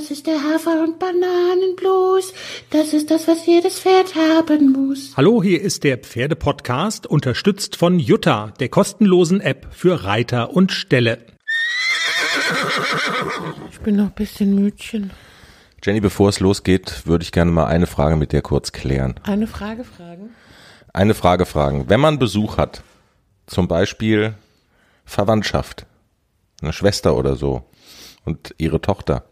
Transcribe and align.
Das 0.00 0.10
ist 0.10 0.26
der 0.26 0.42
Hafer- 0.42 0.82
und 0.82 0.98
Bananenblues. 0.98 2.32
Das 2.70 2.94
ist 2.94 3.10
das, 3.10 3.28
was 3.28 3.44
jedes 3.44 3.80
Pferd 3.80 4.14
haben 4.14 4.72
muss. 4.72 5.12
Hallo, 5.14 5.42
hier 5.42 5.60
ist 5.60 5.84
der 5.84 5.98
Pferdepodcast, 5.98 7.06
unterstützt 7.06 7.76
von 7.76 7.98
Jutta, 7.98 8.54
der 8.60 8.70
kostenlosen 8.70 9.42
App 9.42 9.66
für 9.72 10.04
Reiter 10.04 10.54
und 10.54 10.72
Ställe. 10.72 11.18
Ich 13.70 13.80
bin 13.80 13.96
noch 13.96 14.06
ein 14.06 14.12
bisschen 14.12 14.54
müdchen. 14.54 15.10
Jenny, 15.84 16.00
bevor 16.00 16.30
es 16.30 16.40
losgeht, 16.40 17.02
würde 17.04 17.22
ich 17.22 17.30
gerne 17.30 17.50
mal 17.50 17.66
eine 17.66 17.86
Frage 17.86 18.16
mit 18.16 18.32
dir 18.32 18.40
kurz 18.40 18.72
klären. 18.72 19.16
Eine 19.24 19.46
Frage 19.46 19.84
fragen? 19.84 20.30
Eine 20.94 21.12
Frage 21.12 21.44
fragen. 21.44 21.90
Wenn 21.90 22.00
man 22.00 22.18
Besuch 22.18 22.56
hat, 22.56 22.82
zum 23.46 23.68
Beispiel 23.68 24.32
Verwandtschaft, 25.04 25.84
eine 26.62 26.72
Schwester 26.72 27.14
oder 27.16 27.36
so 27.36 27.64
und 28.24 28.54
ihre 28.56 28.80
Tochter, 28.80 29.26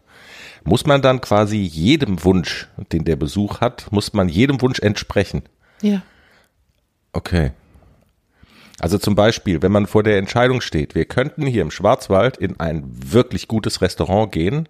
muss 0.64 0.86
man 0.86 1.02
dann 1.02 1.20
quasi 1.20 1.58
jedem 1.58 2.24
Wunsch, 2.24 2.68
den 2.92 3.04
der 3.04 3.16
Besuch 3.16 3.60
hat, 3.60 3.90
muss 3.90 4.12
man 4.12 4.28
jedem 4.28 4.60
Wunsch 4.60 4.80
entsprechen? 4.80 5.42
Ja. 5.82 6.02
Okay. 7.12 7.52
Also 8.80 8.98
zum 8.98 9.14
Beispiel, 9.14 9.62
wenn 9.62 9.72
man 9.72 9.86
vor 9.86 10.02
der 10.02 10.18
Entscheidung 10.18 10.60
steht, 10.60 10.94
wir 10.94 11.04
könnten 11.04 11.46
hier 11.46 11.62
im 11.62 11.70
Schwarzwald 11.70 12.36
in 12.36 12.60
ein 12.60 12.84
wirklich 12.86 13.48
gutes 13.48 13.80
Restaurant 13.80 14.30
gehen, 14.30 14.68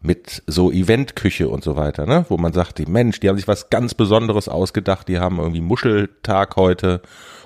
mit 0.00 0.42
so 0.46 0.70
Eventküche 0.70 1.48
und 1.48 1.64
so 1.64 1.76
weiter, 1.76 2.06
ne? 2.06 2.24
Wo 2.28 2.36
man 2.36 2.52
sagt, 2.52 2.78
die 2.78 2.86
Mensch, 2.86 3.18
die 3.20 3.28
haben 3.28 3.36
sich 3.36 3.48
was 3.48 3.70
ganz 3.70 3.94
Besonderes 3.94 4.48
ausgedacht, 4.48 5.08
die 5.08 5.18
haben 5.18 5.38
irgendwie 5.38 5.60
Muscheltag 5.60 6.56
heute 6.56 7.02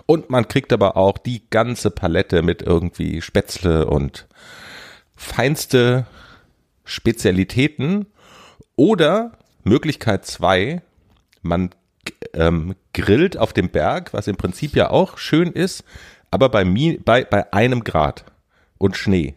und 0.06 0.30
man 0.30 0.48
kriegt 0.48 0.72
aber 0.72 0.96
auch 0.96 1.18
die 1.18 1.42
ganze 1.50 1.90
Palette 1.90 2.42
mit 2.42 2.62
irgendwie 2.62 3.22
Spätzle 3.22 3.86
und 3.86 4.26
feinste 5.16 6.06
Spezialitäten 6.90 8.06
oder 8.76 9.32
Möglichkeit 9.64 10.26
zwei, 10.26 10.82
man 11.42 11.70
ähm, 12.34 12.74
grillt 12.92 13.36
auf 13.36 13.52
dem 13.52 13.70
Berg, 13.70 14.12
was 14.12 14.26
im 14.26 14.36
Prinzip 14.36 14.74
ja 14.74 14.90
auch 14.90 15.18
schön 15.18 15.52
ist, 15.52 15.84
aber 16.30 16.48
bei, 16.48 16.64
bei, 17.04 17.24
bei 17.24 17.52
einem 17.52 17.84
Grad 17.84 18.24
und 18.78 18.96
Schnee. 18.96 19.34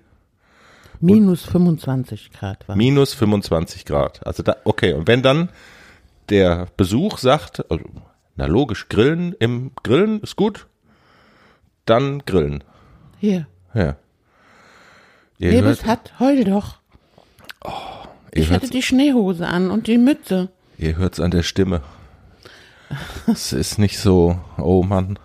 Minus 1.00 1.44
25 1.44 2.32
Grad 2.32 2.68
war. 2.68 2.76
Minus 2.76 3.14
25 3.14 3.86
Grad. 3.86 4.26
Also 4.26 4.42
da, 4.42 4.56
okay. 4.64 4.94
Und 4.94 5.08
wenn 5.08 5.22
dann 5.22 5.50
der 6.30 6.68
Besuch 6.78 7.18
sagt, 7.18 7.70
also, 7.70 7.84
na 8.36 8.46
logisch, 8.46 8.88
grillen 8.88 9.34
im 9.34 9.72
Grillen 9.84 10.22
ist 10.22 10.38
gut, 10.38 10.68
dann 11.86 12.20
grillen. 12.20 12.64
Hier. 13.20 13.48
Ja. 13.74 13.98
Ihr 15.38 15.52
Lebes 15.52 15.86
hat, 15.86 16.20
heul 16.20 16.46
doch. 16.46 16.80
Oh, 17.64 17.72
ich 18.32 18.52
hatte 18.52 18.70
die 18.70 18.82
Schneehose 18.82 19.48
an 19.48 19.72
und 19.72 19.88
die 19.88 19.98
Mütze. 19.98 20.50
Ihr 20.78 20.98
hört's 20.98 21.20
an 21.20 21.32
der 21.32 21.44
Stimme. 21.44 21.82
Es 23.28 23.54
ist 23.54 23.80
nicht 23.80 23.98
so, 23.98 24.40
oh 24.58 24.84
Mann. 24.84 25.18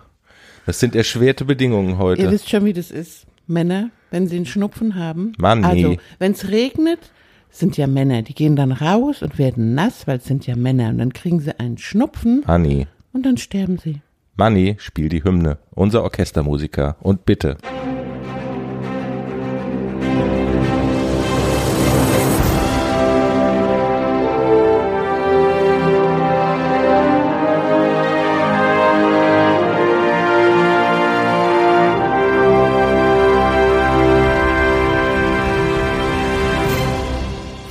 Das 0.65 0.79
sind 0.79 0.95
erschwerte 0.95 1.45
Bedingungen 1.45 1.97
heute. 1.97 2.21
Ihr 2.21 2.31
wisst 2.31 2.49
schon, 2.49 2.65
wie 2.65 2.73
das 2.73 2.91
ist. 2.91 3.25
Männer 3.47 3.89
wenn 4.11 4.27
sie 4.27 4.37
einen 4.37 4.45
Schnupfen 4.45 4.95
haben. 4.95 5.33
Mann, 5.37 5.63
also, 5.63 5.97
wenn 6.17 6.33
es 6.33 6.49
regnet, 6.49 7.11
sind 7.49 7.77
ja 7.77 7.87
Männer, 7.87 8.21
die 8.21 8.35
gehen 8.35 8.55
dann 8.55 8.71
raus 8.71 9.21
und 9.21 9.37
werden 9.37 9.73
nass, 9.73 10.07
weil 10.07 10.17
es 10.17 10.25
sind 10.25 10.47
ja 10.47 10.55
Männer. 10.55 10.89
Und 10.89 10.99
dann 10.99 11.13
kriegen 11.13 11.39
sie 11.39 11.59
einen 11.59 11.77
Schnupfen. 11.77 12.43
Manni. 12.45 12.87
Und 13.11 13.25
dann 13.25 13.37
sterben 13.37 13.77
sie. 13.77 14.01
Manni, 14.35 14.75
spiel 14.79 15.09
die 15.09 15.23
Hymne. 15.23 15.57
Unser 15.71 16.03
Orchestermusiker. 16.03 16.95
Und 17.01 17.25
bitte. 17.25 17.57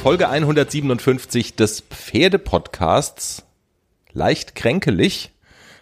Folge 0.09 0.31
157 0.31 1.55
des 1.55 1.83
Pferdepodcasts. 1.83 3.45
Leicht 4.15 4.55
kränkelig, 4.55 5.33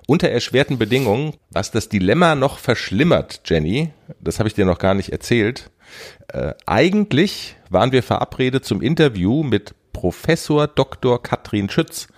unter 0.08 0.28
erschwerten 0.28 0.78
Bedingungen, 0.78 1.34
was 1.50 1.70
das 1.70 1.88
Dilemma 1.88 2.34
noch 2.34 2.58
verschlimmert, 2.58 3.42
Jenny. 3.44 3.92
Das 4.18 4.40
habe 4.40 4.48
ich 4.48 4.56
dir 4.56 4.64
noch 4.64 4.80
gar 4.80 4.94
nicht 4.94 5.10
erzählt. 5.10 5.70
Äh, 6.26 6.54
eigentlich 6.66 7.54
waren 7.70 7.92
wir 7.92 8.02
verabredet 8.02 8.64
zum 8.64 8.82
Interview 8.82 9.44
mit 9.44 9.76
Professor 9.92 10.66
Dr. 10.66 11.22
Katrin 11.22 11.70
Schütz. 11.70 12.08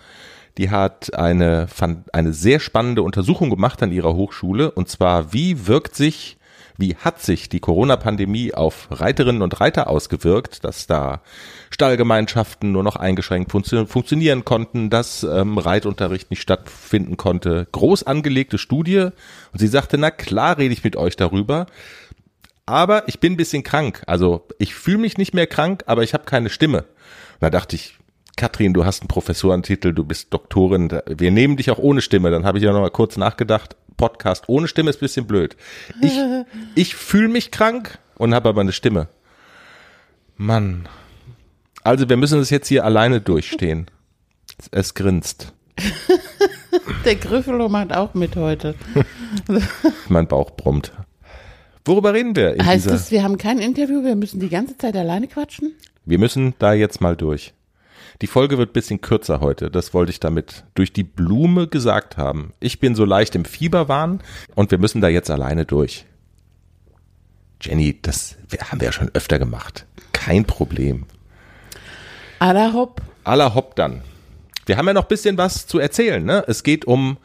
Die 0.57 0.71
hat 0.71 1.13
eine, 1.13 1.67
eine 2.11 2.33
sehr 2.33 2.59
spannende 2.59 3.03
Untersuchung 3.03 3.51
gemacht 3.51 3.83
an 3.83 3.91
ihrer 3.91 4.15
Hochschule. 4.15 4.71
Und 4.71 4.89
zwar, 4.89 5.31
wie 5.31 5.67
wirkt 5.67 5.93
sich 5.93 6.38
wie 6.79 6.95
hat 6.95 7.21
sich 7.21 7.49
die 7.49 7.59
Corona-Pandemie 7.59 8.53
auf 8.53 8.87
Reiterinnen 8.89 9.41
und 9.41 9.59
Reiter 9.59 9.89
ausgewirkt, 9.89 10.63
dass 10.63 10.87
da 10.87 11.21
Stallgemeinschaften 11.69 12.71
nur 12.71 12.83
noch 12.83 12.95
eingeschränkt 12.95 13.51
funktio 13.51 13.85
funktionieren 13.85 14.45
konnten, 14.45 14.89
dass 14.89 15.23
ähm, 15.23 15.57
Reitunterricht 15.57 16.29
nicht 16.29 16.41
stattfinden 16.41 17.17
konnte. 17.17 17.67
Groß 17.71 18.03
angelegte 18.03 18.57
Studie. 18.57 19.09
Und 19.51 19.59
sie 19.59 19.67
sagte, 19.67 19.97
na 19.97 20.09
klar 20.09 20.57
rede 20.57 20.73
ich 20.73 20.83
mit 20.83 20.95
euch 20.95 21.17
darüber. 21.17 21.65
Aber 22.65 23.07
ich 23.07 23.19
bin 23.19 23.33
ein 23.33 23.37
bisschen 23.37 23.63
krank. 23.63 24.03
Also 24.07 24.47
ich 24.57 24.73
fühle 24.73 24.99
mich 24.99 25.17
nicht 25.17 25.33
mehr 25.33 25.47
krank, 25.47 25.83
aber 25.85 26.03
ich 26.03 26.13
habe 26.13 26.23
keine 26.23 26.49
Stimme. 26.49 26.79
Und 26.79 27.41
da 27.41 27.49
dachte 27.49 27.75
ich, 27.75 27.95
Katrin, 28.37 28.73
du 28.73 28.85
hast 28.85 29.01
einen 29.01 29.09
Professorentitel, 29.09 29.93
du 29.93 30.05
bist 30.05 30.33
Doktorin, 30.33 31.01
wir 31.07 31.31
nehmen 31.31 31.57
dich 31.57 31.71
auch 31.71 31.77
ohne 31.77 31.99
Stimme. 31.99 32.31
Dann 32.31 32.45
habe 32.45 32.57
ich 32.57 32.63
ja 32.63 32.71
noch 32.71 32.79
mal 32.79 32.89
kurz 32.89 33.17
nachgedacht, 33.17 33.75
Podcast 33.99 34.45
ohne 34.47 34.67
Stimme 34.67 34.89
ist 34.89 34.97
ein 34.97 35.01
bisschen 35.01 35.27
blöd. 35.27 35.55
Ich, 36.01 36.13
ich 36.75 36.95
fühle 36.95 37.27
mich 37.27 37.51
krank 37.51 37.99
und 38.15 38.33
habe 38.33 38.49
aber 38.49 38.61
eine 38.61 38.71
Stimme. 38.71 39.09
Mann. 40.37 40.87
Also 41.83 42.09
wir 42.09 42.17
müssen 42.17 42.39
es 42.39 42.49
jetzt 42.49 42.67
hier 42.67 42.83
alleine 42.85 43.21
durchstehen. 43.21 43.85
Es 44.71 44.93
grinst. 44.93 45.53
Der 47.05 47.15
Griffelo 47.15 47.69
macht 47.69 47.93
auch 47.93 48.13
mit 48.13 48.35
heute. 48.35 48.75
mein 50.09 50.27
Bauch 50.27 50.51
brummt. 50.51 50.91
Worüber 51.85 52.13
reden 52.13 52.35
wir? 52.35 52.57
heißt 52.61 52.89
das, 52.89 53.09
wir 53.09 53.23
haben 53.23 53.37
kein 53.37 53.59
Interview, 53.59 54.03
wir 54.03 54.17
müssen 54.17 54.41
die 54.41 54.49
ganze 54.49 54.77
Zeit 54.77 54.97
alleine 54.97 55.27
quatschen? 55.27 55.75
Wir 56.03 56.19
müssen 56.19 56.55
da 56.59 56.73
jetzt 56.73 56.99
mal 56.99 57.15
durch. 57.15 57.53
Die 58.21 58.27
Folge 58.27 58.57
wird 58.57 58.73
bisschen 58.73 58.99
kürzer 58.99 59.39
heute. 59.39 59.71
Das 59.71 59.93
wollte 59.93 60.11
ich 60.11 60.19
damit 60.19 60.65
durch 60.73 60.91
die 60.91 61.03
Blume 61.03 61.67
gesagt 61.67 62.17
haben. 62.17 62.53
Ich 62.59 62.79
bin 62.79 62.93
so 62.93 63.05
leicht 63.05 63.33
im 63.35 63.45
Fieberwahn 63.45 64.21
und 64.55 64.71
wir 64.71 64.77
müssen 64.77 64.99
da 64.99 65.07
jetzt 65.07 65.31
alleine 65.31 65.65
durch. 65.65 66.05
Jenny, 67.61 67.97
das 68.01 68.35
haben 68.59 68.81
wir 68.81 68.87
ja 68.87 68.91
schon 68.91 69.11
öfter 69.13 69.39
gemacht. 69.39 69.85
Kein 70.11 70.45
Problem. 70.45 71.05
Aller 72.39 72.73
hopp. 72.73 73.01
Aller 73.23 73.55
hopp 73.55 73.75
dann. 73.75 74.01
Wir 74.65 74.77
haben 74.77 74.87
ja 74.87 74.93
noch 74.93 75.05
bisschen 75.05 75.37
was 75.37 75.65
zu 75.65 75.79
erzählen. 75.79 76.23
Ne? 76.23 76.43
Es 76.47 76.63
geht 76.63 76.85
um 76.85 77.17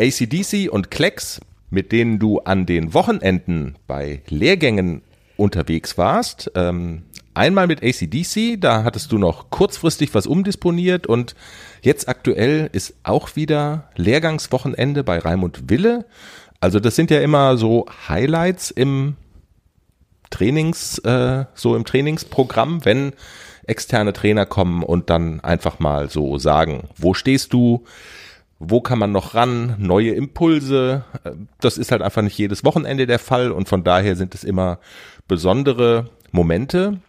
ACDC 0.00 0.70
und 0.70 0.90
Klecks, 0.90 1.40
mit 1.70 1.92
denen 1.92 2.18
du 2.18 2.40
an 2.40 2.66
den 2.66 2.94
Wochenenden 2.94 3.76
bei 3.86 4.22
Lehrgängen 4.28 5.02
unterwegs 5.36 5.98
warst. 5.98 6.50
Ähm, 6.54 7.02
einmal 7.36 7.66
mit 7.66 7.82
ACDC, 7.82 8.60
da 8.60 8.82
hattest 8.84 9.12
du 9.12 9.18
noch 9.18 9.50
kurzfristig 9.50 10.14
was 10.14 10.26
umdisponiert 10.26 11.06
und 11.06 11.34
jetzt 11.82 12.08
aktuell 12.08 12.70
ist 12.72 12.94
auch 13.02 13.36
wieder 13.36 13.90
Lehrgangswochenende 13.96 15.04
bei 15.04 15.18
Raimund 15.18 15.68
Wille. 15.68 16.06
Also 16.60 16.80
das 16.80 16.96
sind 16.96 17.10
ja 17.10 17.20
immer 17.20 17.56
so 17.56 17.86
Highlights 18.08 18.70
im 18.70 19.16
Trainings, 20.30 20.98
äh, 21.00 21.44
so 21.54 21.76
im 21.76 21.84
Trainingsprogramm, 21.84 22.84
wenn 22.84 23.12
externe 23.66 24.12
Trainer 24.12 24.46
kommen 24.46 24.82
und 24.82 25.10
dann 25.10 25.40
einfach 25.40 25.78
mal 25.78 26.08
so 26.08 26.38
sagen, 26.38 26.88
wo 26.96 27.14
stehst 27.14 27.52
du, 27.52 27.84
wo 28.58 28.80
kann 28.80 28.98
man 28.98 29.12
noch 29.12 29.34
ran, 29.34 29.74
neue 29.78 30.12
Impulse. 30.12 31.04
Das 31.60 31.76
ist 31.76 31.92
halt 31.92 32.02
einfach 32.02 32.22
nicht 32.22 32.38
jedes 32.38 32.64
Wochenende 32.64 33.06
der 33.06 33.18
Fall 33.18 33.52
und 33.52 33.68
von 33.68 33.84
daher 33.84 34.16
sind 34.16 34.34
es 34.34 34.44
immer 34.44 34.78
besondere 35.28 36.10
Momente. 36.32 37.00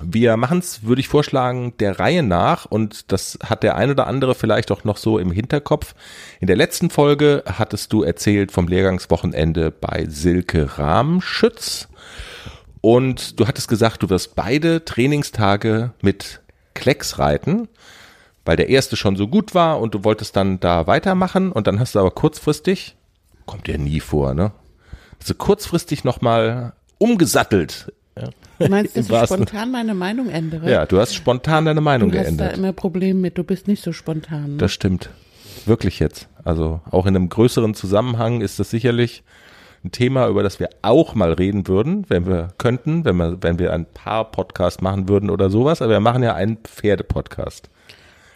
Wir 0.00 0.36
machen 0.36 0.58
es, 0.58 0.82
würde 0.82 1.00
ich 1.00 1.08
vorschlagen, 1.08 1.74
der 1.78 1.98
Reihe 1.98 2.22
nach 2.22 2.66
und 2.66 3.12
das 3.12 3.38
hat 3.44 3.62
der 3.62 3.76
ein 3.76 3.90
oder 3.90 4.06
andere 4.06 4.34
vielleicht 4.34 4.72
auch 4.72 4.84
noch 4.84 4.96
so 4.96 5.18
im 5.18 5.30
Hinterkopf. 5.30 5.94
In 6.40 6.46
der 6.46 6.56
letzten 6.56 6.90
Folge 6.90 7.44
hattest 7.46 7.92
du 7.92 8.02
erzählt 8.02 8.50
vom 8.50 8.66
Lehrgangswochenende 8.66 9.70
bei 9.70 10.06
Silke 10.08 10.78
Rahmschütz 10.78 11.88
und 12.80 13.38
du 13.38 13.46
hattest 13.46 13.68
gesagt, 13.68 14.02
du 14.02 14.10
wirst 14.10 14.34
beide 14.34 14.84
Trainingstage 14.84 15.92
mit 16.02 16.42
Klecks 16.74 17.18
reiten, 17.18 17.68
weil 18.44 18.56
der 18.56 18.68
erste 18.68 18.96
schon 18.96 19.16
so 19.16 19.28
gut 19.28 19.54
war 19.54 19.80
und 19.80 19.94
du 19.94 20.04
wolltest 20.04 20.36
dann 20.36 20.60
da 20.60 20.86
weitermachen 20.86 21.52
und 21.52 21.66
dann 21.66 21.78
hast 21.78 21.94
du 21.94 22.00
aber 22.00 22.10
kurzfristig, 22.10 22.96
kommt 23.46 23.68
dir 23.68 23.78
nie 23.78 24.00
vor, 24.00 24.34
ne? 24.34 24.52
Also 25.20 25.34
kurzfristig 25.34 26.04
nochmal 26.04 26.74
umgesattelt 26.98 27.92
Ja. 28.16 28.28
Du 28.58 28.68
meinst, 28.68 28.96
dass 28.96 29.10
ich 29.10 29.24
spontan 29.24 29.72
meine 29.72 29.94
Meinung 29.94 30.28
ändere? 30.30 30.70
Ja, 30.70 30.86
du 30.86 30.98
hast 31.00 31.14
spontan 31.14 31.64
deine 31.64 31.80
Meinung 31.80 32.10
Du 32.10 32.18
hast 32.18 32.24
geändert. 32.26 32.52
da 32.52 32.56
immer 32.56 32.72
Probleme 32.72 33.18
mit, 33.18 33.36
du 33.38 33.44
bist 33.44 33.66
nicht 33.66 33.82
so 33.82 33.92
spontan. 33.92 34.58
Das 34.58 34.72
stimmt. 34.72 35.10
Wirklich 35.66 35.98
jetzt. 35.98 36.28
Also 36.44 36.80
auch 36.90 37.06
in 37.06 37.16
einem 37.16 37.28
größeren 37.28 37.74
Zusammenhang 37.74 38.40
ist 38.40 38.60
das 38.60 38.70
sicherlich 38.70 39.24
ein 39.84 39.90
Thema, 39.90 40.28
über 40.28 40.42
das 40.42 40.60
wir 40.60 40.70
auch 40.82 41.14
mal 41.14 41.32
reden 41.32 41.66
würden, 41.66 42.04
wenn 42.08 42.26
wir 42.26 42.48
könnten, 42.58 43.04
wenn 43.04 43.16
wir, 43.16 43.38
wenn 43.42 43.58
wir 43.58 43.72
ein 43.72 43.84
paar 43.86 44.30
Podcast 44.30 44.80
machen 44.80 45.08
würden 45.08 45.28
oder 45.30 45.50
sowas. 45.50 45.82
Aber 45.82 45.92
wir 45.92 46.00
machen 46.00 46.22
ja 46.22 46.34
einen 46.34 46.58
Pferdepodcast. 46.58 47.68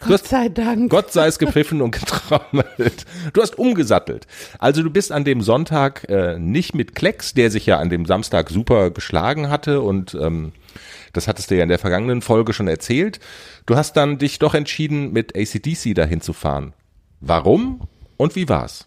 Gott 0.01 0.11
hast- 0.11 0.27
sei 0.29 0.49
Dank. 0.49 0.89
Gott 0.89 1.11
sei 1.11 1.27
es 1.27 1.39
gepfiffen 1.39 1.81
und 1.81 1.91
getrommelt. 1.91 3.05
Du 3.33 3.41
hast 3.41 3.57
umgesattelt. 3.57 4.27
Also 4.57 4.81
du 4.83 4.89
bist 4.89 5.11
an 5.11 5.23
dem 5.25 5.41
Sonntag 5.41 6.07
äh, 6.09 6.37
nicht 6.39 6.73
mit 6.75 6.95
Klecks, 6.95 7.33
der 7.33 7.51
sich 7.51 7.65
ja 7.65 7.77
an 7.79 7.89
dem 7.89 8.05
Samstag 8.05 8.49
super 8.49 8.91
geschlagen 8.91 9.49
hatte 9.49 9.81
und 9.81 10.15
ähm, 10.15 10.53
das 11.13 11.27
hattest 11.27 11.49
du 11.51 11.55
ja 11.57 11.63
in 11.63 11.69
der 11.69 11.79
vergangenen 11.79 12.21
Folge 12.21 12.53
schon 12.53 12.67
erzählt. 12.67 13.19
Du 13.65 13.75
hast 13.75 13.93
dann 13.97 14.17
dich 14.19 14.39
doch 14.39 14.53
entschieden, 14.53 15.11
mit 15.11 15.35
ACDC 15.35 15.95
dahin 15.95 16.21
zu 16.21 16.33
fahren. 16.33 16.73
Warum 17.19 17.81
und 18.17 18.35
wie 18.35 18.47
war's? 18.47 18.85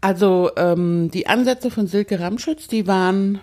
Also 0.00 0.50
ähm, 0.56 1.10
die 1.12 1.26
Ansätze 1.26 1.70
von 1.70 1.86
Silke 1.86 2.20
Ramschütz, 2.20 2.68
die 2.68 2.86
waren 2.86 3.40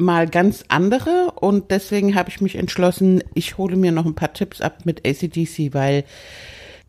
mal 0.00 0.28
ganz 0.28 0.64
andere 0.68 1.32
und 1.40 1.70
deswegen 1.70 2.14
habe 2.14 2.30
ich 2.30 2.40
mich 2.40 2.56
entschlossen, 2.56 3.22
ich 3.34 3.58
hole 3.58 3.76
mir 3.76 3.92
noch 3.92 4.06
ein 4.06 4.14
paar 4.14 4.32
Tipps 4.32 4.60
ab 4.60 4.80
mit 4.84 5.06
ACDC, 5.06 5.74
weil 5.74 6.04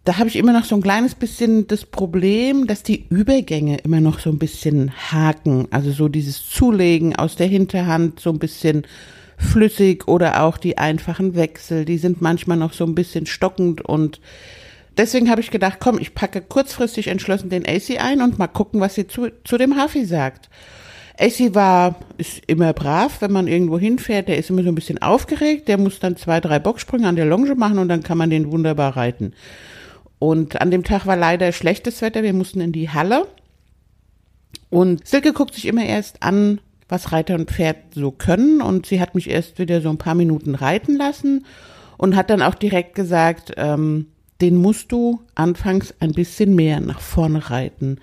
da 0.03 0.17
habe 0.17 0.29
ich 0.29 0.35
immer 0.35 0.53
noch 0.53 0.65
so 0.65 0.75
ein 0.75 0.81
kleines 0.81 1.13
bisschen 1.13 1.67
das 1.67 1.85
Problem, 1.85 2.65
dass 2.65 2.81
die 2.81 3.05
Übergänge 3.09 3.77
immer 3.77 4.01
noch 4.01 4.19
so 4.19 4.31
ein 4.31 4.39
bisschen 4.39 4.91
haken. 5.11 5.67
Also 5.69 5.91
so 5.91 6.07
dieses 6.07 6.49
Zulegen 6.49 7.15
aus 7.15 7.35
der 7.35 7.45
Hinterhand 7.45 8.19
so 8.19 8.31
ein 8.31 8.39
bisschen 8.39 8.87
flüssig 9.37 10.07
oder 10.07 10.43
auch 10.43 10.57
die 10.57 10.77
einfachen 10.77 11.35
Wechsel, 11.35 11.85
die 11.85 11.97
sind 11.97 12.21
manchmal 12.21 12.57
noch 12.57 12.73
so 12.73 12.83
ein 12.83 12.95
bisschen 12.95 13.25
stockend 13.25 13.81
und 13.81 14.19
deswegen 14.97 15.29
habe 15.29 15.41
ich 15.41 15.51
gedacht, 15.51 15.77
komm, 15.79 15.99
ich 15.99 16.13
packe 16.13 16.41
kurzfristig 16.41 17.07
entschlossen 17.07 17.49
den 17.49 17.65
AC 17.67 17.99
ein 17.99 18.21
und 18.21 18.39
mal 18.39 18.47
gucken, 18.47 18.81
was 18.81 18.95
sie 18.95 19.07
zu, 19.07 19.29
zu 19.43 19.57
dem 19.57 19.75
Hafi 19.77 20.05
sagt. 20.05 20.49
AC 21.21 21.53
war, 21.53 21.95
ist 22.17 22.41
immer 22.47 22.73
brav, 22.73 23.21
wenn 23.21 23.31
man 23.31 23.47
irgendwo 23.47 23.77
hinfährt, 23.77 24.27
der 24.27 24.37
ist 24.37 24.49
immer 24.49 24.63
so 24.63 24.69
ein 24.69 24.75
bisschen 24.75 25.01
aufgeregt, 25.01 25.67
der 25.67 25.77
muss 25.77 25.99
dann 25.99 26.17
zwei, 26.17 26.39
drei 26.39 26.59
Boxsprünge 26.59 27.07
an 27.07 27.15
der 27.15 27.25
Longe 27.25 27.53
machen 27.55 27.77
und 27.77 27.89
dann 27.89 28.03
kann 28.03 28.17
man 28.17 28.29
den 28.29 28.51
wunderbar 28.51 28.97
reiten. 28.97 29.33
Und 30.19 30.61
an 30.61 30.71
dem 30.71 30.83
Tag 30.83 31.05
war 31.05 31.17
leider 31.17 31.51
schlechtes 31.51 32.01
Wetter, 32.01 32.23
wir 32.23 32.33
mussten 32.33 32.61
in 32.61 32.71
die 32.71 32.89
Halle. 32.89 33.27
Und 34.69 35.07
Silke 35.07 35.33
guckt 35.33 35.53
sich 35.53 35.65
immer 35.65 35.83
erst 35.83 36.21
an, 36.23 36.59
was 36.87 37.11
Reiter 37.11 37.35
und 37.35 37.49
Pferd 37.49 37.77
so 37.95 38.11
können. 38.11 38.61
Und 38.61 38.85
sie 38.85 39.01
hat 39.01 39.15
mich 39.15 39.29
erst 39.29 39.59
wieder 39.59 39.81
so 39.81 39.89
ein 39.89 39.97
paar 39.97 40.15
Minuten 40.15 40.55
reiten 40.55 40.95
lassen 40.95 41.45
und 41.97 42.15
hat 42.15 42.29
dann 42.29 42.41
auch 42.41 42.55
direkt 42.55 42.95
gesagt, 42.95 43.53
ähm, 43.57 44.07
den 44.41 44.55
musst 44.55 44.91
du 44.91 45.21
anfangs 45.35 45.93
ein 45.99 46.13
bisschen 46.13 46.55
mehr 46.55 46.79
nach 46.79 46.99
vorne 46.99 47.49
reiten. 47.49 47.99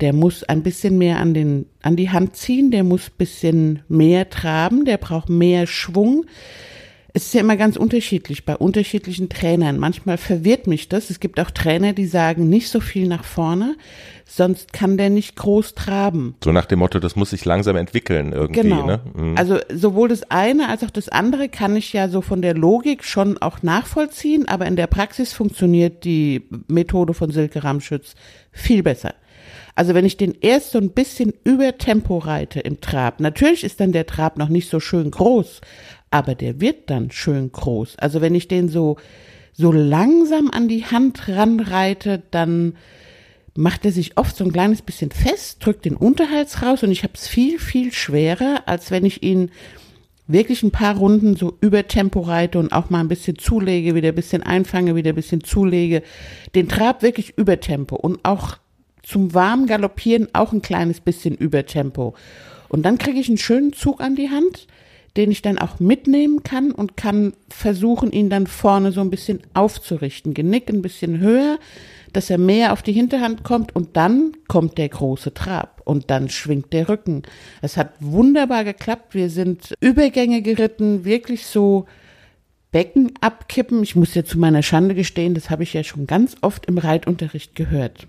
Der 0.00 0.12
muss 0.12 0.42
ein 0.44 0.62
bisschen 0.62 0.98
mehr 0.98 1.20
an 1.20 1.34
den, 1.34 1.66
an 1.82 1.96
die 1.96 2.10
Hand 2.10 2.36
ziehen, 2.36 2.70
der 2.70 2.84
muss 2.84 3.10
bisschen 3.10 3.82
mehr 3.88 4.28
traben, 4.28 4.84
der 4.84 4.98
braucht 4.98 5.28
mehr 5.28 5.66
Schwung. 5.66 6.26
Es 7.16 7.26
ist 7.26 7.34
ja 7.34 7.42
immer 7.42 7.56
ganz 7.56 7.76
unterschiedlich 7.76 8.44
bei 8.44 8.56
unterschiedlichen 8.56 9.28
Trainern. 9.28 9.78
Manchmal 9.78 10.18
verwirrt 10.18 10.66
mich 10.66 10.88
das. 10.88 11.10
Es 11.10 11.20
gibt 11.20 11.38
auch 11.38 11.52
Trainer, 11.52 11.92
die 11.92 12.06
sagen, 12.06 12.48
nicht 12.48 12.68
so 12.68 12.80
viel 12.80 13.06
nach 13.06 13.22
vorne, 13.22 13.76
sonst 14.26 14.72
kann 14.72 14.96
der 14.96 15.10
nicht 15.10 15.36
groß 15.36 15.76
traben. 15.76 16.34
So 16.42 16.50
nach 16.50 16.66
dem 16.66 16.80
Motto, 16.80 16.98
das 16.98 17.14
muss 17.14 17.30
sich 17.30 17.44
langsam 17.44 17.76
entwickeln 17.76 18.32
irgendwie. 18.32 18.62
Genau. 18.62 18.84
Ne? 18.84 19.00
Mhm. 19.14 19.36
Also 19.36 19.60
sowohl 19.72 20.08
das 20.08 20.28
eine 20.32 20.68
als 20.68 20.82
auch 20.82 20.90
das 20.90 21.08
andere 21.08 21.48
kann 21.48 21.76
ich 21.76 21.92
ja 21.92 22.08
so 22.08 22.20
von 22.20 22.42
der 22.42 22.54
Logik 22.54 23.04
schon 23.04 23.38
auch 23.38 23.62
nachvollziehen, 23.62 24.48
aber 24.48 24.66
in 24.66 24.74
der 24.74 24.88
Praxis 24.88 25.32
funktioniert 25.32 26.02
die 26.02 26.48
Methode 26.66 27.14
von 27.14 27.30
Silke 27.30 27.62
Ramschütz 27.62 28.16
viel 28.50 28.82
besser. 28.82 29.14
Also 29.74 29.94
wenn 29.94 30.04
ich 30.04 30.16
den 30.16 30.34
erst 30.40 30.70
so 30.70 30.78
ein 30.78 30.90
bisschen 30.90 31.32
über 31.42 31.76
Tempo 31.78 32.18
reite 32.18 32.60
im 32.60 32.80
Trab, 32.80 33.20
natürlich 33.20 33.64
ist 33.64 33.80
dann 33.80 33.92
der 33.92 34.06
Trab 34.06 34.38
noch 34.38 34.48
nicht 34.48 34.70
so 34.70 34.78
schön 34.78 35.10
groß, 35.10 35.60
aber 36.10 36.34
der 36.34 36.60
wird 36.60 36.90
dann 36.90 37.10
schön 37.10 37.50
groß. 37.50 37.98
Also 37.98 38.20
wenn 38.20 38.34
ich 38.34 38.48
den 38.48 38.68
so 38.68 38.96
so 39.56 39.70
langsam 39.70 40.50
an 40.50 40.68
die 40.68 40.84
Hand 40.84 41.28
ranreite, 41.28 42.22
dann 42.30 42.74
macht 43.56 43.84
er 43.84 43.92
sich 43.92 44.18
oft 44.18 44.36
so 44.36 44.44
ein 44.44 44.52
kleines 44.52 44.82
bisschen 44.82 45.12
fest, 45.12 45.64
drückt 45.64 45.84
den 45.84 45.96
Unterhals 45.96 46.62
raus 46.62 46.82
und 46.82 46.90
ich 46.90 47.04
habe 47.04 47.12
es 47.14 47.28
viel, 47.28 47.58
viel 47.58 47.92
schwerer, 47.92 48.62
als 48.66 48.90
wenn 48.90 49.04
ich 49.04 49.22
ihn 49.22 49.50
wirklich 50.26 50.62
ein 50.62 50.72
paar 50.72 50.96
Runden 50.96 51.36
so 51.36 51.56
über 51.60 51.86
Tempo 51.86 52.20
reite 52.20 52.58
und 52.58 52.72
auch 52.72 52.90
mal 52.90 53.00
ein 53.00 53.08
bisschen 53.08 53.38
zulege, 53.38 53.94
wieder 53.94 54.08
ein 54.08 54.14
bisschen 54.14 54.42
einfange, 54.42 54.96
wieder 54.96 55.12
ein 55.12 55.16
bisschen 55.16 55.44
zulege. 55.44 56.02
Den 56.54 56.68
Trab 56.68 57.02
wirklich 57.02 57.36
über 57.36 57.60
Tempo 57.60 57.94
und 57.94 58.24
auch 58.24 58.56
zum 59.04 59.34
warmen 59.34 59.66
Galoppieren 59.66 60.28
auch 60.32 60.52
ein 60.52 60.62
kleines 60.62 61.00
bisschen 61.00 61.36
über 61.36 61.66
Tempo. 61.66 62.14
Und 62.68 62.82
dann 62.82 62.98
kriege 62.98 63.20
ich 63.20 63.28
einen 63.28 63.38
schönen 63.38 63.72
Zug 63.72 64.00
an 64.00 64.16
die 64.16 64.30
Hand, 64.30 64.66
den 65.16 65.30
ich 65.30 65.42
dann 65.42 65.58
auch 65.58 65.78
mitnehmen 65.78 66.42
kann 66.42 66.72
und 66.72 66.96
kann 66.96 67.34
versuchen, 67.48 68.10
ihn 68.10 68.30
dann 68.30 68.46
vorne 68.46 68.90
so 68.90 69.00
ein 69.00 69.10
bisschen 69.10 69.40
aufzurichten. 69.54 70.34
Genick 70.34 70.68
ein 70.68 70.82
bisschen 70.82 71.20
höher, 71.20 71.58
dass 72.12 72.30
er 72.30 72.38
mehr 72.38 72.72
auf 72.72 72.82
die 72.82 72.92
Hinterhand 72.92 73.44
kommt 73.44 73.76
und 73.76 73.96
dann 73.96 74.32
kommt 74.48 74.78
der 74.78 74.88
große 74.88 75.34
Trab 75.34 75.82
und 75.84 76.10
dann 76.10 76.28
schwingt 76.28 76.72
der 76.72 76.88
Rücken. 76.88 77.22
Es 77.62 77.76
hat 77.76 77.92
wunderbar 78.00 78.64
geklappt. 78.64 79.14
Wir 79.14 79.30
sind 79.30 79.74
Übergänge 79.80 80.42
geritten, 80.42 81.04
wirklich 81.04 81.46
so 81.46 81.86
Becken 82.72 83.12
abkippen. 83.20 83.84
Ich 83.84 83.94
muss 83.94 84.14
ja 84.16 84.24
zu 84.24 84.36
meiner 84.36 84.64
Schande 84.64 84.96
gestehen, 84.96 85.34
das 85.34 85.48
habe 85.48 85.62
ich 85.62 85.74
ja 85.74 85.84
schon 85.84 86.08
ganz 86.08 86.36
oft 86.40 86.66
im 86.66 86.78
Reitunterricht 86.78 87.54
gehört. 87.54 88.08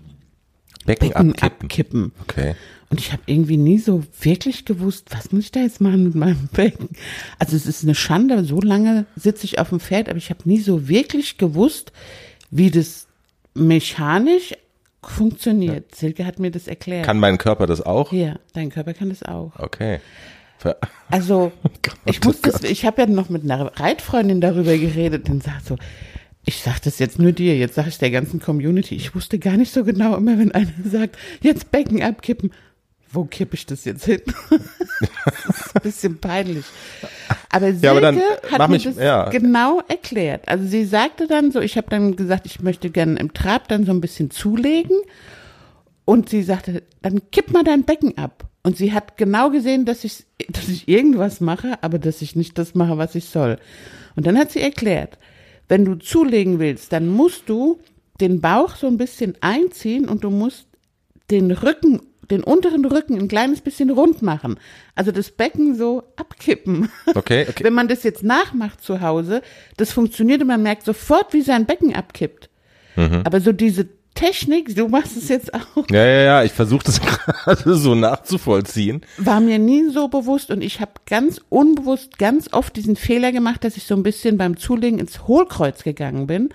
Becken, 0.86 1.08
Becken 1.08 1.30
abkippen. 1.32 1.62
abkippen. 1.64 2.12
Okay. 2.22 2.54
Und 2.88 3.00
ich 3.00 3.12
habe 3.12 3.22
irgendwie 3.26 3.56
nie 3.56 3.78
so 3.78 4.04
wirklich 4.20 4.64
gewusst, 4.64 5.08
was 5.10 5.32
muss 5.32 5.44
ich 5.44 5.52
da 5.52 5.60
jetzt 5.60 5.80
machen 5.80 6.04
mit 6.04 6.14
meinem 6.14 6.48
Becken. 6.52 6.88
Also 7.38 7.56
es 7.56 7.66
ist 7.66 7.82
eine 7.82 7.94
Schande, 7.96 8.44
so 8.44 8.60
lange 8.60 9.06
sitze 9.16 9.44
ich 9.44 9.58
auf 9.58 9.70
dem 9.70 9.80
Pferd, 9.80 10.08
aber 10.08 10.18
ich 10.18 10.30
habe 10.30 10.40
nie 10.44 10.60
so 10.60 10.88
wirklich 10.88 11.36
gewusst, 11.36 11.92
wie 12.50 12.70
das 12.70 13.06
mechanisch 13.54 14.54
funktioniert. 15.02 15.94
Silke 15.94 16.24
hat 16.26 16.38
mir 16.38 16.50
das 16.50 16.66
erklärt. 16.68 17.06
Kann 17.06 17.18
mein 17.20 17.38
Körper 17.38 17.66
das 17.66 17.80
auch? 17.84 18.12
ja, 18.12 18.36
dein 18.54 18.70
Körper 18.70 18.94
kann 18.94 19.08
das 19.08 19.22
auch. 19.22 19.52
Okay. 19.58 20.00
Ver- 20.58 20.78
Also 21.10 21.52
Gott, 21.82 21.96
ich 22.06 22.20
oh 22.24 22.28
muss 22.28 22.40
das, 22.40 22.62
ich 22.64 22.84
habe 22.84 23.02
ja 23.02 23.06
noch 23.06 23.28
mit 23.28 23.44
einer 23.44 23.66
Reitfreundin 23.78 24.40
darüber 24.40 24.76
geredet 24.76 25.28
und 25.28 25.42
sagt 25.42 25.66
so, 25.66 25.76
ich 26.46 26.62
sag 26.62 26.80
das 26.82 26.98
jetzt 27.00 27.18
nur 27.18 27.32
dir, 27.32 27.56
jetzt 27.56 27.74
sage 27.74 27.88
ich 27.88 27.98
der 27.98 28.10
ganzen 28.10 28.40
Community. 28.40 28.94
Ich 28.94 29.14
wusste 29.14 29.38
gar 29.38 29.56
nicht 29.56 29.72
so 29.72 29.84
genau 29.84 30.16
immer, 30.16 30.38
wenn 30.38 30.52
einer 30.52 30.70
sagt, 30.84 31.16
jetzt 31.42 31.70
Becken 31.72 32.02
abkippen. 32.02 32.52
Wo 33.12 33.24
kippe 33.24 33.54
ich 33.54 33.66
das 33.66 33.84
jetzt 33.84 34.04
hin? 34.04 34.20
das 34.50 35.58
ist 35.60 35.76
ein 35.76 35.82
bisschen 35.82 36.18
peinlich. 36.18 36.64
Aber 37.50 37.66
Silke 37.72 37.84
Ja, 37.86 37.90
aber 37.92 38.00
dann, 38.00 38.20
hat 38.50 38.58
mir 38.60 38.68
mich- 38.68 38.84
das 38.84 38.96
ja. 38.96 39.28
genau 39.30 39.80
erklärt. 39.88 40.48
Also 40.48 40.66
sie 40.66 40.84
sagte 40.84 41.26
dann 41.26 41.50
so, 41.52 41.60
ich 41.60 41.76
habe 41.76 41.88
dann 41.90 42.16
gesagt, 42.16 42.46
ich 42.46 42.60
möchte 42.60 42.90
gerne 42.90 43.18
im 43.18 43.32
Trab 43.32 43.68
dann 43.68 43.84
so 43.86 43.92
ein 43.92 44.00
bisschen 44.00 44.30
zulegen. 44.30 44.96
Und 46.04 46.28
sie 46.28 46.42
sagte, 46.42 46.82
dann 47.02 47.20
kipp 47.32 47.52
mal 47.52 47.64
dein 47.64 47.84
Becken 47.84 48.16
ab. 48.18 48.48
Und 48.62 48.76
sie 48.76 48.92
hat 48.92 49.16
genau 49.16 49.50
gesehen, 49.50 49.84
dass 49.84 50.04
ich, 50.04 50.24
dass 50.48 50.68
ich 50.68 50.88
irgendwas 50.88 51.40
mache, 51.40 51.82
aber 51.82 51.98
dass 51.98 52.22
ich 52.22 52.36
nicht 52.36 52.58
das 52.58 52.74
mache, 52.74 52.98
was 52.98 53.14
ich 53.14 53.26
soll. 53.26 53.58
Und 54.16 54.26
dann 54.26 54.36
hat 54.38 54.50
sie 54.52 54.60
erklärt, 54.60 55.18
wenn 55.68 55.84
du 55.84 55.96
zulegen 55.96 56.58
willst, 56.58 56.92
dann 56.92 57.08
musst 57.08 57.48
du 57.48 57.78
den 58.20 58.40
Bauch 58.40 58.76
so 58.76 58.86
ein 58.86 58.96
bisschen 58.96 59.34
einziehen 59.40 60.08
und 60.08 60.24
du 60.24 60.30
musst 60.30 60.66
den 61.30 61.50
Rücken, 61.50 62.00
den 62.30 62.42
unteren 62.42 62.84
Rücken 62.84 63.18
ein 63.18 63.28
kleines 63.28 63.60
bisschen 63.60 63.90
rund 63.90 64.22
machen. 64.22 64.58
Also 64.94 65.12
das 65.12 65.30
Becken 65.30 65.74
so 65.74 66.02
abkippen. 66.16 66.90
Okay, 67.14 67.46
okay. 67.48 67.64
Wenn 67.64 67.74
man 67.74 67.88
das 67.88 68.02
jetzt 68.04 68.22
nachmacht 68.22 68.82
zu 68.82 69.00
Hause, 69.00 69.42
das 69.76 69.92
funktioniert 69.92 70.40
und 70.40 70.48
man 70.48 70.62
merkt 70.62 70.84
sofort, 70.84 71.32
wie 71.32 71.42
sein 71.42 71.66
Becken 71.66 71.94
abkippt. 71.94 72.48
Mhm. 72.96 73.22
Aber 73.24 73.40
so 73.40 73.52
diese 73.52 73.88
Technik, 74.16 74.74
du 74.74 74.88
machst 74.88 75.16
es 75.16 75.28
jetzt 75.28 75.54
auch, 75.54 75.84
Ja, 75.90 76.04
ja, 76.04 76.22
ja, 76.22 76.44
ich 76.44 76.52
versuche 76.52 76.84
das 76.84 77.00
gerade 77.00 77.76
so 77.76 77.94
nachzuvollziehen. 77.94 79.02
war 79.18 79.40
mir 79.40 79.60
nie 79.60 79.90
so 79.90 80.08
bewusst 80.08 80.50
und 80.50 80.62
ich 80.62 80.80
habe 80.80 80.92
ganz 81.06 81.40
unbewusst 81.48 82.18
ganz 82.18 82.52
oft 82.52 82.74
diesen 82.76 82.96
Fehler 82.96 83.30
gemacht, 83.30 83.62
dass 83.62 83.76
ich 83.76 83.84
so 83.84 83.94
ein 83.94 84.02
bisschen 84.02 84.36
beim 84.38 84.56
Zulegen 84.56 84.98
ins 84.98 85.28
Hohlkreuz 85.28 85.84
gegangen 85.84 86.26
bin. 86.26 86.48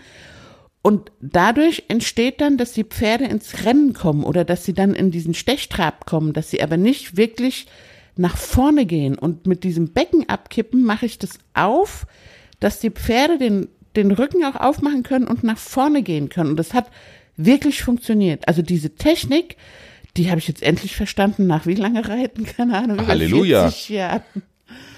Und 0.81 1.11
dadurch 1.21 1.83
entsteht 1.87 2.41
dann, 2.41 2.57
dass 2.57 2.73
die 2.73 2.83
Pferde 2.83 3.25
ins 3.25 3.65
Rennen 3.65 3.93
kommen 3.93 4.23
oder 4.23 4.43
dass 4.43 4.65
sie 4.65 4.73
dann 4.73 4.95
in 4.95 5.11
diesen 5.11 5.35
Stechtrab 5.35 6.05
kommen, 6.07 6.33
dass 6.33 6.49
sie 6.49 6.63
aber 6.63 6.75
nicht 6.75 7.17
wirklich 7.17 7.67
nach 8.15 8.35
vorne 8.35 8.85
gehen. 8.87 9.17
Und 9.17 9.45
mit 9.45 9.63
diesem 9.63 9.93
Becken 9.93 10.27
abkippen 10.27 10.83
mache 10.83 11.05
ich 11.05 11.19
das 11.19 11.37
auf, 11.53 12.07
dass 12.59 12.79
die 12.79 12.89
Pferde 12.89 13.37
den, 13.37 13.67
den 13.95 14.11
Rücken 14.11 14.43
auch 14.43 14.55
aufmachen 14.55 15.03
können 15.03 15.27
und 15.27 15.43
nach 15.43 15.57
vorne 15.59 16.01
gehen 16.01 16.29
können. 16.29 16.51
Und 16.51 16.57
das 16.57 16.73
hat 16.73 16.89
wirklich 17.37 17.83
funktioniert. 17.83 18.47
Also 18.47 18.61
diese 18.61 18.95
Technik, 18.95 19.57
die 20.17 20.29
habe 20.29 20.39
ich 20.39 20.47
jetzt 20.47 20.63
endlich 20.63 20.95
verstanden, 20.95 21.47
nach 21.47 21.65
wie 21.65 21.75
lange 21.75 22.07
Reiten? 22.07 22.45
Keine 22.45 22.77
Ahnung. 22.77 23.07
Halleluja. 23.07 23.63
40 23.69 23.89
Jahren. 23.89 24.21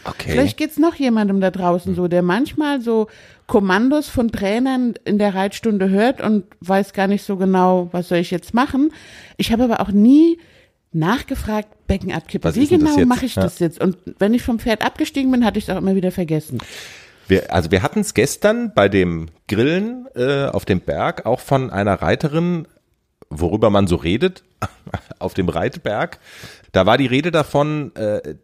Okay. 0.05 0.31
Vielleicht 0.31 0.57
geht's 0.57 0.77
noch 0.77 0.95
jemandem 0.95 1.39
da 1.39 1.49
draußen 1.49 1.95
so, 1.95 2.07
der 2.07 2.21
manchmal 2.21 2.81
so 2.81 3.07
Kommandos 3.47 4.09
von 4.09 4.31
Trainern 4.31 4.95
in 5.05 5.17
der 5.17 5.33
Reitstunde 5.33 5.89
hört 5.89 6.21
und 6.21 6.45
weiß 6.61 6.93
gar 6.93 7.07
nicht 7.07 7.23
so 7.23 7.37
genau, 7.37 7.89
was 7.91 8.09
soll 8.09 8.17
ich 8.19 8.31
jetzt 8.31 8.53
machen. 8.53 8.91
Ich 9.37 9.51
habe 9.51 9.63
aber 9.63 9.79
auch 9.79 9.91
nie 9.91 10.39
nachgefragt, 10.91 11.87
Becken 11.87 12.11
abkippen. 12.11 12.53
Wie 12.55 12.67
genau 12.67 12.97
mache 13.05 13.25
ich 13.25 13.35
Ja. 13.35 13.43
das 13.43 13.59
jetzt? 13.59 13.81
Und 13.81 13.97
wenn 14.19 14.33
ich 14.33 14.41
vom 14.43 14.59
Pferd 14.59 14.85
abgestiegen 14.85 15.31
bin, 15.31 15.43
hatte 15.45 15.57
ich 15.57 15.65
es 15.65 15.69
auch 15.69 15.77
immer 15.77 15.95
wieder 15.95 16.11
vergessen. 16.11 16.59
Wir, 17.27 17.53
also 17.53 17.71
wir 17.71 17.81
hatten 17.81 18.01
es 18.01 18.13
gestern 18.13 18.73
bei 18.73 18.89
dem 18.89 19.27
Grillen 19.47 20.07
äh, 20.15 20.45
auf 20.45 20.65
dem 20.65 20.81
Berg 20.81 21.25
auch 21.25 21.39
von 21.39 21.69
einer 21.69 22.01
Reiterin, 22.01 22.67
worüber 23.29 23.69
man 23.69 23.87
so 23.87 23.95
redet, 23.95 24.43
auf 25.19 25.33
dem 25.33 25.49
Reitberg. 25.49 26.19
Da 26.71 26.85
war 26.85 26.97
die 26.97 27.05
Rede 27.05 27.31
davon, 27.31 27.95
äh, 27.95 28.35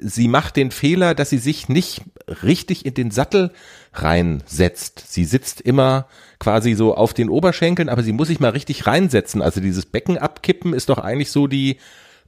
sie 0.00 0.28
macht 0.28 0.56
den 0.56 0.70
Fehler, 0.70 1.14
dass 1.14 1.30
sie 1.30 1.38
sich 1.38 1.68
nicht 1.68 2.02
richtig 2.42 2.86
in 2.86 2.94
den 2.94 3.10
Sattel 3.10 3.52
reinsetzt. 3.92 5.04
Sie 5.08 5.24
sitzt 5.24 5.60
immer 5.60 6.06
quasi 6.38 6.74
so 6.74 6.94
auf 6.94 7.14
den 7.14 7.30
Oberschenkeln, 7.30 7.88
aber 7.88 8.02
sie 8.02 8.12
muss 8.12 8.28
sich 8.28 8.40
mal 8.40 8.50
richtig 8.50 8.86
reinsetzen. 8.86 9.42
Also 9.42 9.60
dieses 9.60 9.86
Becken 9.86 10.18
abkippen 10.18 10.72
ist 10.72 10.88
doch 10.88 10.98
eigentlich 10.98 11.30
so 11.30 11.46
die, 11.46 11.78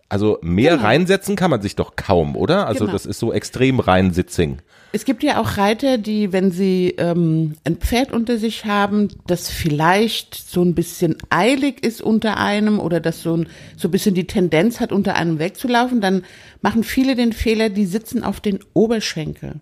also 0.09 0.39
mehr 0.43 0.73
Genau. 0.77 0.85
reinsetzen 0.85 1.37
kann 1.37 1.51
man 1.51 1.61
sich 1.63 1.77
doch 1.77 1.97
kaum, 1.97 2.35
oder? 2.37 2.67
Also 2.67 2.81
Genau. 2.85 2.93
das 2.93 3.07
ist 3.07 3.19
so 3.19 3.33
extrem 3.33 3.81
reinsitzing. 3.81 4.59
Es 4.91 5.05
gibt 5.05 5.23
ja 5.23 5.39
auch 5.39 5.59
Reiter, 5.59 5.99
die, 5.99 6.33
wenn 6.33 6.51
sie 6.51 6.95
ähm, 6.97 7.57
ein 7.65 7.77
Pferd 7.77 8.11
unter 8.11 8.39
sich 8.39 8.65
haben, 8.65 9.09
das 9.27 9.51
vielleicht 9.51 10.35
so 10.35 10.63
ein 10.63 10.75
bisschen 10.75 11.17
eilig 11.29 11.85
ist 11.85 12.01
unter 12.01 12.39
einem 12.39 12.79
oder 12.81 12.99
das 12.99 13.21
so 13.23 13.37
ein, 13.37 13.49
so 13.77 13.89
ein 13.89 13.91
bisschen 13.91 14.15
die 14.15 14.27
Tendenz 14.27 14.81
hat, 14.81 14.91
unter 14.91 15.15
einem 15.15 15.39
wegzulaufen, 15.39 16.01
dann 16.01 16.25
machen 16.63 16.85
viele 16.85 17.17
den 17.17 17.35
Fehler, 17.35 17.69
die 17.69 17.85
sitzen 17.85 18.25
auf 18.25 18.41
den 18.41 18.61
Oberschenkel. 18.73 19.57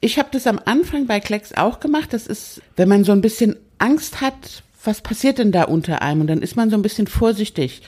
Ich 0.00 0.20
habe 0.20 0.28
das 0.30 0.46
am 0.46 0.60
Anfang 0.64 1.06
bei 1.08 1.18
Klecks 1.18 1.52
auch 1.52 1.80
gemacht. 1.80 2.12
Das 2.12 2.28
ist, 2.28 2.62
wenn 2.76 2.88
man 2.88 3.02
so 3.02 3.10
ein 3.10 3.22
bisschen 3.22 3.56
Angst 3.78 4.20
hat, 4.20 4.62
was 4.84 5.00
passiert 5.00 5.38
denn 5.38 5.50
da 5.50 5.64
unter 5.64 6.00
einem? 6.00 6.20
Und 6.20 6.26
dann 6.28 6.42
ist 6.42 6.54
man 6.54 6.70
so 6.70 6.76
ein 6.76 6.82
bisschen 6.82 7.08
vorsichtig. 7.08 7.82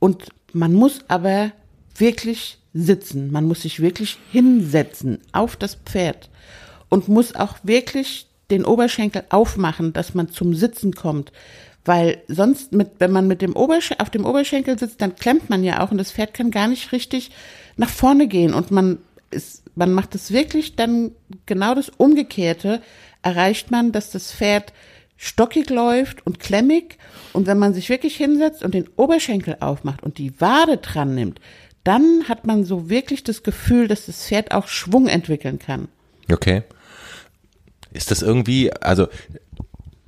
Und 0.00 0.24
man 0.54 0.72
muss 0.72 1.00
aber 1.08 1.52
wirklich 1.96 2.58
sitzen. 2.72 3.30
Man 3.30 3.46
muss 3.46 3.62
sich 3.62 3.80
wirklich 3.80 4.18
hinsetzen 4.30 5.18
auf 5.32 5.56
das 5.56 5.74
Pferd 5.74 6.30
und 6.88 7.08
muss 7.08 7.34
auch 7.34 7.56
wirklich 7.62 8.26
den 8.50 8.64
Oberschenkel 8.64 9.24
aufmachen, 9.30 9.92
dass 9.92 10.14
man 10.14 10.28
zum 10.28 10.54
Sitzen 10.54 10.94
kommt. 10.94 11.32
Weil 11.84 12.22
sonst, 12.28 12.72
mit, 12.72 12.90
wenn 12.98 13.10
man 13.10 13.26
mit 13.26 13.42
dem 13.42 13.56
Obersch 13.56 13.92
auf 13.98 14.10
dem 14.10 14.24
Oberschenkel 14.24 14.78
sitzt, 14.78 15.00
dann 15.00 15.16
klemmt 15.16 15.48
man 15.48 15.64
ja 15.64 15.82
auch 15.82 15.90
und 15.90 15.98
das 15.98 16.12
Pferd 16.12 16.34
kann 16.34 16.50
gar 16.50 16.68
nicht 16.68 16.92
richtig 16.92 17.30
nach 17.76 17.88
vorne 17.88 18.28
gehen 18.28 18.52
und 18.52 18.70
man 18.70 18.98
ist, 19.30 19.62
man 19.76 19.92
macht 19.92 20.14
es 20.14 20.32
wirklich 20.32 20.76
dann 20.76 21.12
genau 21.46 21.74
das 21.74 21.88
Umgekehrte, 21.88 22.82
erreicht 23.22 23.70
man, 23.70 23.92
dass 23.92 24.10
das 24.10 24.32
Pferd 24.32 24.72
stockig 25.22 25.68
läuft 25.68 26.26
und 26.26 26.40
klemmig 26.40 26.96
und 27.34 27.46
wenn 27.46 27.58
man 27.58 27.74
sich 27.74 27.90
wirklich 27.90 28.16
hinsetzt 28.16 28.62
und 28.64 28.72
den 28.72 28.88
Oberschenkel 28.96 29.58
aufmacht 29.60 30.02
und 30.02 30.16
die 30.16 30.40
Wade 30.40 30.78
dran 30.78 31.14
nimmt, 31.14 31.40
dann 31.84 32.24
hat 32.26 32.46
man 32.46 32.64
so 32.64 32.88
wirklich 32.88 33.22
das 33.22 33.42
Gefühl, 33.42 33.86
dass 33.86 34.06
das 34.06 34.24
Pferd 34.26 34.52
auch 34.52 34.66
Schwung 34.66 35.08
entwickeln 35.08 35.58
kann. 35.58 35.88
Okay. 36.32 36.62
Ist 37.92 38.10
das 38.10 38.22
irgendwie, 38.22 38.72
also 38.72 39.08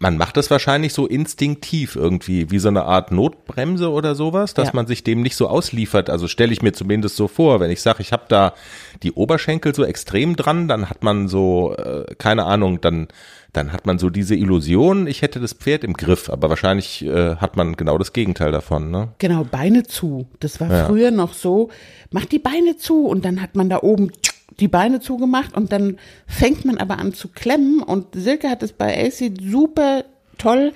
man 0.03 0.17
macht 0.17 0.37
das 0.37 0.51
wahrscheinlich 0.51 0.93
so 0.95 1.07
instinktiv 1.07 1.95
irgendwie, 1.95 2.51
wie 2.51 2.59
so 2.59 2.67
eine 2.67 2.87
Art 2.87 3.13
Notbremse 3.13 3.89
oder 3.89 4.17
sowas, 4.17 4.53
dass 4.53 4.69
Ja. 4.69 4.73
man 4.75 4.89
sich 4.89 5.05
dem 5.05 5.23
nicht 5.23 5.37
so 5.37 5.47
ausliefert. 5.47 6.11
Also 6.11 6.27
stelle 6.27 6.53
ich 6.53 6.61
mir 6.61 6.73
zumindest 6.73 7.15
so 7.15 7.29
vor, 7.29 7.61
wenn 7.61 7.71
ich 7.71 7.81
sage, 7.83 8.03
ich 8.03 8.13
habe 8.13 8.25
da 8.27 8.53
die 9.05 9.13
Oberschenkel 9.13 9.73
so 9.77 9.85
extrem 9.85 10.35
dran, 10.35 10.67
dann 10.67 10.91
hat 10.91 11.05
man 11.05 11.29
so, 11.29 11.77
äh, 11.77 12.17
keine 12.19 12.47
Ahnung, 12.47 12.81
dann, 12.81 13.07
dann 13.53 13.73
hat 13.73 13.87
man 13.87 14.01
so 14.01 14.11
diese 14.11 14.35
Illusion, 14.35 15.07
ich 15.07 15.23
hätte 15.23 15.39
das 15.39 15.53
Pferd 15.53 15.85
im 15.85 15.93
Griff, 15.93 16.29
aber 16.31 16.51
wahrscheinlich 16.51 17.05
äh, 17.07 17.37
hat 17.37 17.57
man 17.57 17.77
genau 17.77 17.97
das 17.97 18.13
Gegenteil 18.13 18.51
davon. 18.51 18.91
Ne? 18.91 19.09
Genau, 19.19 19.45
Beine 19.45 19.85
zu. 19.85 20.27
Das 20.41 20.61
war 20.61 20.69
Ja. 20.69 20.87
früher 20.87 21.13
noch 21.13 21.33
so, 21.33 21.69
mach 22.11 22.25
die 22.25 22.41
Beine 22.41 22.77
zu 22.77 23.07
und 23.07 23.25
dann 23.25 23.41
hat 23.41 23.55
man 23.55 23.71
da 23.71 23.79
oben 23.83 24.11
die 24.61 24.69
Beine 24.69 25.01
zugemacht 25.01 25.57
und 25.57 25.73
dann 25.73 25.99
fängt 26.27 26.65
man 26.65 26.79
aber 26.79 26.99
an 26.99 27.15
zu 27.15 27.29
klemmen 27.29 27.83
und 27.83 28.15
Silke 28.15 28.51
hat 28.51 28.63
es 28.63 28.73
bei 28.73 29.07
AC 29.07 29.33
super 29.41 30.05
toll 30.39 30.73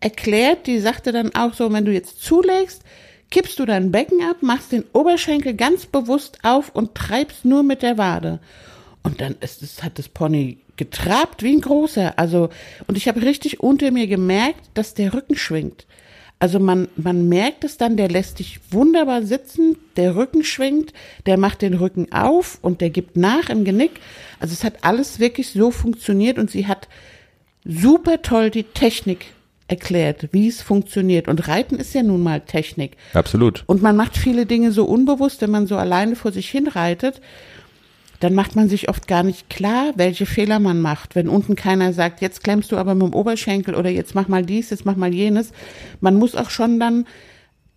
erklärt. 0.00 0.66
Die 0.66 0.78
sagte 0.78 1.12
dann 1.12 1.34
auch 1.34 1.54
so, 1.54 1.72
wenn 1.72 1.84
du 1.84 1.92
jetzt 1.92 2.22
zulegst, 2.22 2.82
kippst 3.30 3.58
du 3.58 3.66
dein 3.66 3.92
Becken 3.92 4.22
ab, 4.22 4.38
machst 4.40 4.72
den 4.72 4.84
Oberschenkel 4.92 5.54
ganz 5.54 5.86
bewusst 5.86 6.38
auf 6.42 6.74
und 6.74 6.94
treibst 6.94 7.44
nur 7.44 7.62
mit 7.62 7.82
der 7.82 7.98
Wade. 7.98 8.40
Und 9.02 9.20
dann 9.20 9.36
ist 9.40 9.62
es, 9.62 9.82
hat 9.82 9.98
das 9.98 10.08
Pony 10.08 10.58
getrabt 10.76 11.42
wie 11.42 11.54
ein 11.54 11.60
großer. 11.60 12.18
Also, 12.18 12.50
und 12.86 12.96
ich 12.96 13.08
habe 13.08 13.22
richtig 13.22 13.60
unter 13.60 13.90
mir 13.90 14.06
gemerkt, 14.06 14.70
dass 14.74 14.94
der 14.94 15.14
Rücken 15.14 15.36
schwingt. 15.36 15.86
Also 16.40 16.58
man, 16.58 16.88
man 16.96 17.28
merkt 17.28 17.64
es 17.64 17.76
dann, 17.76 17.98
der 17.98 18.08
lässt 18.08 18.38
dich 18.38 18.60
wunderbar 18.70 19.22
sitzen, 19.22 19.76
der 19.96 20.16
Rücken 20.16 20.42
schwingt, 20.42 20.94
der 21.26 21.36
macht 21.36 21.60
den 21.60 21.74
Rücken 21.74 22.10
auf 22.12 22.58
und 22.62 22.80
der 22.80 22.88
gibt 22.88 23.18
nach 23.18 23.50
im 23.50 23.64
Genick. 23.64 24.00
Also 24.40 24.54
es 24.54 24.64
hat 24.64 24.82
alles 24.82 25.20
wirklich 25.20 25.50
so 25.50 25.70
funktioniert 25.70 26.38
und 26.38 26.50
sie 26.50 26.66
hat 26.66 26.88
super 27.64 28.22
toll 28.22 28.48
die 28.48 28.62
Technik 28.62 29.26
erklärt, 29.68 30.28
wie 30.32 30.48
es 30.48 30.62
funktioniert. 30.62 31.28
Und 31.28 31.46
Reiten 31.46 31.76
ist 31.76 31.94
ja 31.94 32.02
nun 32.02 32.22
mal 32.22 32.40
Technik. 32.40 32.96
Absolut. 33.12 33.62
Und 33.66 33.82
man 33.82 33.94
macht 33.94 34.16
viele 34.16 34.46
Dinge 34.46 34.72
so 34.72 34.86
unbewusst, 34.86 35.42
wenn 35.42 35.50
man 35.50 35.66
so 35.66 35.76
alleine 35.76 36.16
vor 36.16 36.32
sich 36.32 36.50
hin 36.50 36.66
reitet, 36.68 37.20
dann 38.20 38.34
macht 38.34 38.54
man 38.54 38.68
sich 38.68 38.88
oft 38.88 39.08
gar 39.08 39.22
nicht 39.22 39.48
klar, 39.48 39.92
welche 39.96 40.26
Fehler 40.26 40.60
man 40.60 40.80
macht. 40.80 41.14
Wenn 41.14 41.28
unten 41.28 41.56
keiner 41.56 41.92
sagt, 41.92 42.20
jetzt 42.20 42.44
klemmst 42.44 42.70
du 42.70 42.76
aber 42.76 42.94
mit 42.94 43.08
dem 43.08 43.14
Oberschenkel 43.14 43.74
oder 43.74 43.88
jetzt 43.88 44.14
mach 44.14 44.28
mal 44.28 44.44
dies, 44.44 44.70
jetzt 44.70 44.84
mach 44.84 44.96
mal 44.96 45.12
jenes. 45.12 45.52
Man 46.00 46.16
muss 46.16 46.36
auch 46.36 46.50
schon 46.50 46.78
dann 46.78 47.06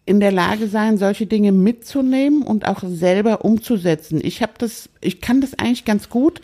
in 0.06 0.20
der 0.20 0.34
Lage 0.34 0.68
sein, 0.68 0.98
solche 0.98 1.26
Dinge 1.28 1.54
mitzunehmen 1.54 2.42
und 2.42 2.68
auch 2.68 2.84
selber 2.86 3.46
umzusetzen. 3.46 4.20
Ich 4.22 4.42
habe 4.42 4.52
das, 4.58 4.90
ich 5.00 5.22
kann 5.22 5.40
das 5.40 5.58
eigentlich 5.58 5.86
ganz 5.86 6.10
gut, 6.10 6.42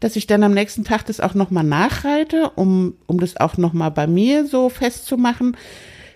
dass 0.00 0.16
ich 0.16 0.26
dann 0.26 0.42
am 0.42 0.54
nächsten 0.54 0.84
Tag 0.84 1.04
das 1.04 1.20
auch 1.20 1.34
nochmal 1.34 1.64
nachreite, 1.64 2.50
um, 2.56 2.94
um 3.06 3.20
das 3.20 3.36
auch 3.36 3.58
nochmal 3.58 3.90
bei 3.90 4.06
mir 4.06 4.46
so 4.46 4.70
festzumachen. 4.70 5.58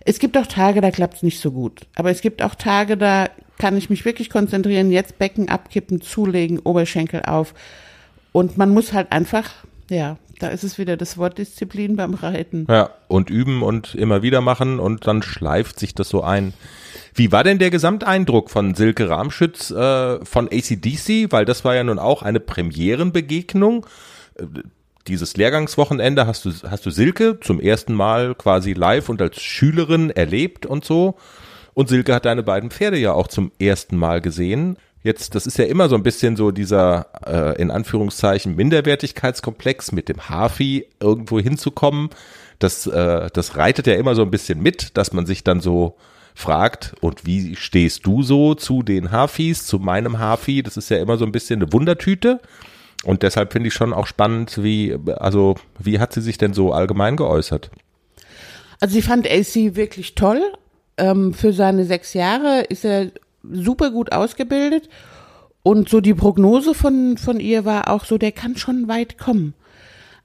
Es 0.07 0.19
gibt 0.19 0.39
auch 0.39 0.47
Tage, 0.47 0.81
da 0.81 0.91
klappt 0.91 1.17
es 1.17 1.23
nicht 1.23 1.41
so 1.41 1.51
gut. 1.51 1.83
Aber 1.97 2.11
es 2.11 2.23
gibt 2.23 2.41
auch 2.41 2.55
Tage, 2.55 2.97
da 2.97 3.29
kann 3.59 3.77
ich 3.77 3.91
mich 3.91 4.05
wirklich 4.05 4.31
konzentrieren, 4.31 4.91
jetzt 4.91 5.19
Becken 5.19 5.49
abkippen, 5.49 6.01
zulegen, 6.01 6.59
Oberschenkel 6.59 7.23
auf. 7.23 7.55
Und 8.33 8.59
man 8.59 8.71
muss 8.71 8.93
halt 8.93 9.13
einfach, 9.13 9.51
ja, 9.91 10.19
da 10.39 10.49
ist 10.49 10.65
es 10.65 10.79
wieder 10.79 10.97
das 10.97 11.17
Wort 11.17 11.39
Disziplin 11.39 11.97
beim 11.97 12.15
Reiten. 12.15 12.67
Ja, 12.69 12.91
und 13.09 13.31
üben 13.31 13.63
und 13.63 13.95
immer 13.95 14.23
wieder 14.23 14.41
machen 14.41 14.79
und 14.79 15.07
dann 15.07 15.23
schleift 15.23 15.79
sich 15.81 15.95
das 15.95 16.09
so 16.09 16.23
ein. 16.23 16.53
Wie 17.15 17.33
war 17.33 17.45
denn 17.45 17.59
der 17.59 17.71
Gesamteindruck 17.71 18.51
von 18.51 18.75
Silke 18.75 19.09
Ramschütz 19.09 19.71
äh, 19.71 20.23
von 20.25 20.49
ACDC? 20.53 21.33
Weil 21.33 21.47
das 21.47 21.65
war 21.65 21.75
ja 21.75 21.83
nun 21.83 21.99
auch 21.99 22.23
eine 22.23 22.41
Premierenbegegnung. 22.41 23.87
Dieses 25.09 25.37
Lehrgangswochenende 25.37 26.27
hast 26.27 26.45
du, 26.45 26.51
hast 26.69 26.85
du 26.85 26.91
Silke 26.91 27.39
zum 27.41 27.59
ersten 27.59 27.95
Mal 27.95 28.35
quasi 28.35 28.75
live 28.75 29.09
und 29.09 29.23
als 29.23 29.41
Schülerin 29.41 30.11
erlebt 30.11 30.67
und 30.67 30.85
so. 30.85 31.17
Und 31.77 31.91
Silke 31.91 32.15
hat 32.15 32.25
deine 32.25 32.43
beiden 32.43 32.71
Pferde 32.71 32.97
ja 32.97 33.13
auch 33.13 33.29
zum 33.29 33.53
ersten 33.59 33.99
Mal 33.99 34.23
gesehen. 34.23 34.79
Jetzt, 35.03 35.35
das 35.35 35.47
ist 35.47 35.59
ja 35.59 35.67
immer 35.67 35.91
so 35.91 35.95
ein 35.95 36.03
bisschen 36.03 36.35
so 36.35 36.51
dieser, 36.51 37.09
äh, 37.27 37.61
in 37.61 37.71
Anführungszeichen, 37.71 38.57
Minderwertigkeitskomplex 38.57 39.93
mit 39.93 40.09
dem 40.09 40.31
Hafi 40.31 40.87
irgendwo 41.01 41.39
hinzukommen. 41.39 42.09
Das, 42.61 42.87
äh, 42.87 43.29
das 43.31 43.59
reitet 43.59 43.87
ja 43.87 43.93
immer 43.97 44.15
so 44.15 44.23
ein 44.23 44.31
bisschen 44.31 44.63
mit, 44.63 44.97
dass 44.97 45.13
man 45.13 45.27
sich 45.27 45.45
dann 45.45 45.61
so 45.61 45.99
fragt, 46.35 46.95
und 47.03 47.27
wie 47.27 47.55
stehst 47.57 48.07
du 48.07 48.23
so 48.23 48.55
zu 48.55 48.83
den 48.83 49.11
Hafis, 49.11 49.67
zu 49.67 49.79
meinem 49.79 50.19
Hafi? 50.19 50.63
Das 50.63 50.79
ist 50.79 50.89
ja 50.89 50.97
immer 50.97 51.19
so 51.19 51.27
ein 51.27 51.33
bisschen 51.33 51.61
eine 51.61 51.75
Wundertüte. 51.75 52.41
Und 53.05 53.23
deshalb 53.23 53.53
finde 53.53 53.69
ich 53.69 53.75
schon 53.75 53.93
auch 53.93 54.07
spannend, 54.07 54.63
wie, 54.63 54.97
also, 55.19 55.57
wie 55.79 55.99
hat 55.99 56.15
sie 56.15 56.23
sich 56.23 56.39
denn 56.39 56.55
so 56.55 56.73
allgemein 56.73 57.17
geäußert? 57.17 57.71
Also 58.81 58.95
sie 58.95 59.03
fand 59.03 59.31
AC 59.31 59.77
wirklich 59.77 60.15
toll. 60.15 60.41
Ähm, 60.99 61.35
für 61.35 61.53
seine 61.53 61.85
sechs 61.85 62.15
Jahre 62.15 62.63
ist 62.63 62.85
er 62.85 63.11
super 63.43 63.91
gut 63.91 64.13
ausgebildet. 64.13 64.89
Und 65.63 65.89
so 65.89 66.01
die 66.01 66.15
Prognose 66.15 66.75
von, 66.75 67.17
von 67.19 67.41
ihr 67.41 67.65
war 67.65 67.91
auch 67.91 68.05
so, 68.05 68.19
der 68.19 68.33
kann 68.33 68.57
schon 68.57 68.87
weit 68.89 69.19
kommen. 69.19 69.55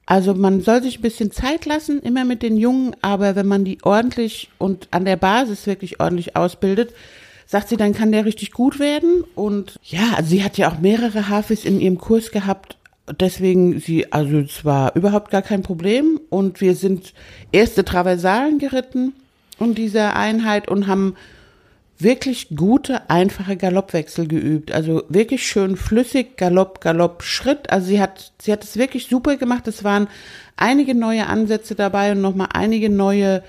Also 0.05 0.33
man 0.33 0.61
soll 0.61 0.83
sich 0.83 0.99
ein 0.99 1.01
bisschen 1.01 1.31
Zeit 1.31 1.65
lassen, 1.65 1.99
immer 2.01 2.25
mit 2.25 2.43
den 2.43 2.57
Jungen, 2.57 2.95
aber 3.01 3.35
wenn 3.35 3.47
man 3.47 3.65
die 3.65 3.79
ordentlich 3.83 4.49
und 4.57 4.87
an 4.91 5.05
der 5.05 5.15
Basis 5.15 5.67
wirklich 5.67 5.99
ordentlich 5.99 6.35
ausbildet, 6.35 6.93
sagt 7.47 7.69
sie, 7.69 7.77
dann 7.77 7.93
kann 7.93 8.11
der 8.11 8.25
richtig 8.25 8.51
gut 8.51 8.79
werden. 8.79 9.23
Und 9.35 9.79
ja, 9.83 10.13
also 10.15 10.29
sie 10.29 10.43
hat 10.43 10.57
ja 10.57 10.71
auch 10.71 10.79
mehrere 10.79 11.29
Hafis 11.29 11.65
in 11.65 11.79
ihrem 11.79 11.97
Kurs 11.97 12.31
gehabt. 12.31 12.77
Deswegen 13.19 13.79
sie, 13.79 14.11
also 14.11 14.39
es 14.39 14.63
war 14.63 14.95
überhaupt 14.95 15.31
gar 15.31 15.41
kein 15.41 15.63
Problem. 15.63 16.19
Und 16.29 16.61
wir 16.61 16.75
sind 16.75 17.13
erste 17.51 17.83
Traversalen 17.83 18.59
geritten 18.59 19.13
in 19.61 19.75
dieser 19.75 20.15
Einheit 20.15 20.67
und 20.67 20.87
haben 20.87 21.15
wirklich 21.99 22.47
gute, 22.55 23.09
einfache 23.09 23.57
Galoppwechsel 23.57 24.27
geübt. 24.27 24.71
Also 24.71 25.03
wirklich 25.09 25.45
schön 25.45 25.77
flüssig, 25.77 26.37
Galopp, 26.37 26.81
Galopp, 26.81 27.23
Schritt. 27.23 27.69
Also 27.69 27.87
sie 27.87 28.01
hat, 28.01 28.31
sie 28.41 28.51
hat 28.51 28.63
es 28.63 28.77
wirklich 28.77 29.07
super 29.07 29.37
gemacht. 29.37 29.67
Es 29.67 29.83
waren 29.83 30.07
einige 30.57 30.95
neue 30.95 31.27
Ansätze 31.27 31.75
dabei 31.75 32.11
und 32.11 32.21
nochmal 32.21 32.49
einige 32.53 32.89
neue 32.89 33.43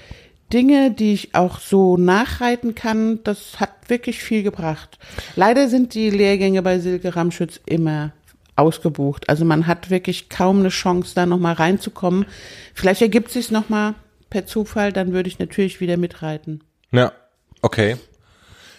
Dinge, 0.53 0.91
die 0.91 1.15
ich 1.15 1.35
auch 1.35 1.61
so 1.61 1.97
nachreiten 1.97 2.75
kann. 2.75 3.21
Das 3.25 3.59
hat 3.59 3.71
wirklich 3.89 4.23
viel 4.23 4.43
gebracht. 4.43 4.99
Leider 5.35 5.69
sind 5.69 5.95
die 5.95 6.11
Lehrgänge 6.11 6.63
bei 6.63 6.79
Silke 6.79 7.17
Ramschütz 7.17 7.61
immer 7.65 8.13
ausgebucht. 8.55 9.29
Also 9.31 9.45
man 9.45 9.67
hat 9.67 9.89
wirklich 9.89 10.29
kaum 10.29 10.61
eine 10.61 10.69
Chance, 10.69 11.15
da 11.15 11.25
nochmal 11.25 11.55
reinzukommen. 11.55 12.27
Vielleicht 12.75 13.01
ergibt 13.01 13.31
sich 13.31 13.51
nochmal 13.51 13.95
per 14.33 14.47
Zufall, 14.47 14.93
dann 14.93 15.13
würde 15.13 15.29
ich 15.29 15.39
natürlich 15.39 15.81
wieder 15.81 15.97
mitreiten. 15.99 16.65
Ja, 16.91 17.13
okay. 17.61 17.97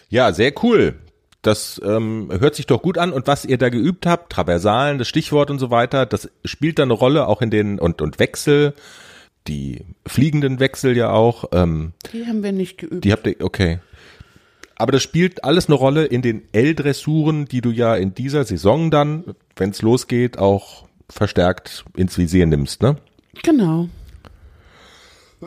Ja, 0.09 0.33
sehr 0.33 0.51
cool. 0.63 0.95
Das 1.43 1.79
ähm, 1.85 2.29
hört 2.39 2.55
sich 2.55 2.65
doch 2.67 2.81
gut 2.81 2.97
an. 2.97 3.13
Und 3.13 3.27
was 3.27 3.45
ihr 3.45 3.57
da 3.57 3.69
geübt 3.69 4.05
habt, 4.05 4.31
Traversalen, 4.31 4.97
das 4.97 5.07
Stichwort 5.07 5.51
und 5.51 5.59
so 5.59 5.69
weiter, 5.69 6.05
das 6.05 6.29
spielt 6.43 6.79
da 6.79 6.83
eine 6.83 6.93
Rolle 6.93 7.27
auch 7.27 7.41
in 7.41 7.51
den 7.51 7.79
und 7.79 8.01
und 8.01 8.17
Wechsel, 8.19 8.73
die 9.47 9.85
fliegenden 10.07 10.59
Wechsel 10.59 10.97
ja 10.97 11.11
auch. 11.11 11.45
Ähm, 11.51 11.93
Die 12.11 12.25
haben 12.25 12.41
wir 12.43 12.51
nicht 12.51 12.77
geübt. 12.79 13.03
die 13.03 13.11
habt 13.11 13.27
ihr, 13.27 13.35
okay. 13.41 13.79
Aber 14.75 14.91
das 14.91 15.03
spielt 15.03 15.43
alles 15.43 15.67
eine 15.67 15.75
Rolle 15.75 16.05
in 16.05 16.21
den 16.23 16.43
L-Dressuren, 16.51 17.45
die 17.45 17.61
du 17.61 17.69
ja 17.69 17.95
in 17.95 18.15
dieser 18.15 18.43
Saison 18.43 18.89
dann, 18.89 19.35
wenn 19.55 19.69
es 19.69 19.81
losgeht, 19.83 20.39
auch 20.39 20.87
verstärkt 21.09 21.85
ins 21.95 22.17
Visier 22.17 22.47
nimmst, 22.47 22.81
ne? 22.81 22.95
genau. 23.43 23.87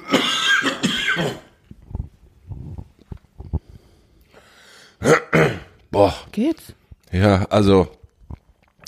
Boah. 5.90 6.14
Geht's? 6.32 6.74
Ja, 7.12 7.46
also 7.50 7.88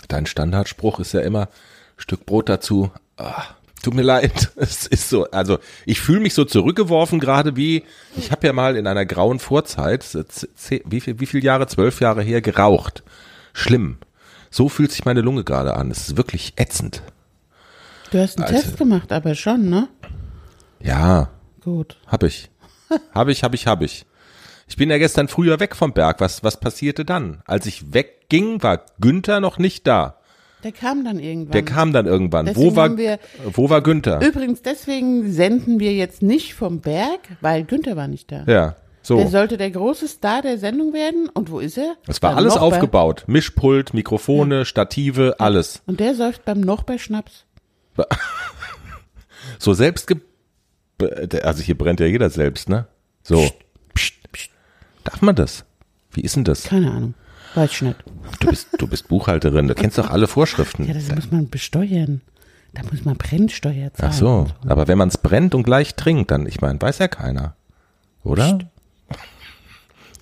dein 0.08 0.26
Standardspruch 0.26 1.00
ist 1.00 1.12
ja 1.12 1.20
immer 1.20 1.48
Stück 1.96 2.26
Brot 2.26 2.48
dazu. 2.48 2.90
Ah, 3.16 3.44
tut 3.82 3.94
mir 3.94 4.02
leid, 4.02 4.50
es 4.56 4.86
ist 4.86 5.08
so. 5.08 5.30
Also 5.30 5.58
ich 5.86 6.00
fühle 6.00 6.20
mich 6.20 6.34
so 6.34 6.44
zurückgeworfen 6.44 7.20
gerade 7.20 7.56
wie 7.56 7.84
ich 8.16 8.30
habe 8.30 8.46
ja 8.46 8.52
mal 8.52 8.76
in 8.76 8.86
einer 8.86 9.06
grauen 9.06 9.38
Vorzeit 9.38 10.04
wie 10.84 11.00
viel 11.00 11.20
wie 11.20 11.26
viel 11.26 11.44
Jahre 11.44 11.66
zwölf 11.66 12.00
Jahre 12.00 12.22
her 12.22 12.40
geraucht. 12.40 13.02
Schlimm. 13.52 13.98
So 14.50 14.68
fühlt 14.68 14.92
sich 14.92 15.04
meine 15.04 15.20
Lunge 15.20 15.44
gerade 15.44 15.74
an. 15.74 15.90
Es 15.90 16.08
ist 16.08 16.16
wirklich 16.16 16.54
ätzend. 16.56 17.02
Du 18.10 18.18
hast 18.18 18.38
einen 18.38 18.46
Also- 18.46 18.62
Test 18.62 18.78
gemacht, 18.78 19.12
aber 19.12 19.34
schon, 19.34 19.68
ne? 19.68 19.88
Ja, 20.82 21.30
Gut. 21.62 21.96
hab 22.06 22.22
ich, 22.22 22.50
hab 23.14 23.28
ich, 23.28 23.42
hab 23.44 23.54
ich, 23.54 23.66
hab 23.66 23.82
ich. 23.82 24.06
Ich 24.68 24.76
bin 24.76 24.90
ja 24.90 24.98
gestern 24.98 25.28
früher 25.28 25.60
weg 25.60 25.74
vom 25.74 25.92
Berg. 25.92 26.20
Was 26.20 26.44
was 26.44 26.60
passierte 26.60 27.04
dann? 27.04 27.42
Als 27.46 27.66
ich 27.66 27.92
wegging, 27.94 28.62
war 28.62 28.84
Günther 29.00 29.40
noch 29.40 29.58
nicht 29.58 29.86
da. 29.86 30.16
Der 30.64 30.72
kam 30.72 31.04
dann 31.04 31.18
irgendwann. 31.20 31.52
Der 31.52 31.64
kam 31.64 31.92
dann 31.92 32.06
irgendwann. 32.06 32.46
Deswegen 32.46 32.72
Wo 32.72 32.76
war, 32.76 32.96
wir- 32.96 33.18
wo 33.52 33.70
war 33.70 33.80
Günther? 33.80 34.20
Übrigens, 34.20 34.60
deswegen 34.62 35.32
senden 35.32 35.78
wir 35.80 35.94
jetzt 35.94 36.20
nicht 36.20 36.54
vom 36.54 36.80
Berg, 36.80 37.20
weil 37.40 37.64
Günther 37.64 37.96
war 37.96 38.08
nicht 38.08 38.30
da. 38.32 38.44
Ja, 38.46 38.76
so. 39.02 39.16
Der 39.16 39.28
sollte 39.28 39.56
der 39.56 39.70
große 39.70 40.06
Star 40.08 40.42
der 40.42 40.58
Sendung 40.58 40.92
werden. 40.92 41.28
Und 41.32 41.50
wo 41.50 41.60
ist 41.60 41.78
er? 41.78 41.94
Es 42.06 42.20
war 42.22 42.30
Beim 42.30 42.38
alles 42.38 42.54
Nochber. 42.56 42.66
aufgebaut. 42.66 43.24
Mischpult, 43.26 43.94
Mikrofone, 43.94 44.64
Stative, 44.64 45.36
alles. 45.38 45.80
Und 45.86 46.00
der 46.00 46.14
säuft 46.14 46.44
beim 46.44 46.60
Nochber 46.60 46.98
Schnaps. 46.98 47.44
So 49.58 49.72
selbst 49.72 50.06
also 51.42 51.62
hier 51.62 51.76
brennt 51.78 52.00
ja 52.00 52.06
jeder 52.06 52.30
selbst, 52.30 52.68
ne? 52.68 52.86
So. 53.22 53.48
Psst, 53.94 54.14
psst. 54.32 54.50
Darf 55.04 55.22
man 55.22 55.34
das? 55.36 55.64
Wie 56.12 56.20
ist 56.22 56.36
denn 56.36 56.44
das? 56.44 56.64
Keine 56.64 56.90
Ahnung. 56.90 57.14
Weiß 57.54 57.70
ich 57.72 57.82
nicht. 57.82 57.96
Du 58.40 58.48
bist, 58.48 58.68
du 58.78 58.86
bist 58.86 59.08
Buchhalterin, 59.08 59.68
du 59.68 59.74
kennst 59.74 59.98
doch 59.98 60.10
alle 60.10 60.22
Ja, 60.22 60.26
Vorschriften. 60.28 60.86
das 60.92 61.14
muss 61.14 61.30
man 61.30 61.48
besteuern. 61.48 62.20
Da 62.74 62.82
muss 62.90 63.04
man 63.04 63.16
Brennsteuer 63.16 63.92
zahlen. 63.94 64.12
Ach 64.12 64.12
so, 64.12 64.46
aber 64.66 64.88
wenn 64.88 64.98
man 64.98 65.08
es 65.08 65.16
brennt 65.18 65.54
und 65.54 65.62
gleich 65.62 65.94
trinkt, 65.94 66.30
dann, 66.30 66.46
ich 66.46 66.60
meine, 66.60 66.80
weiß 66.80 66.98
ja 66.98 67.08
keiner. 67.08 67.56
Oder? 68.22 68.58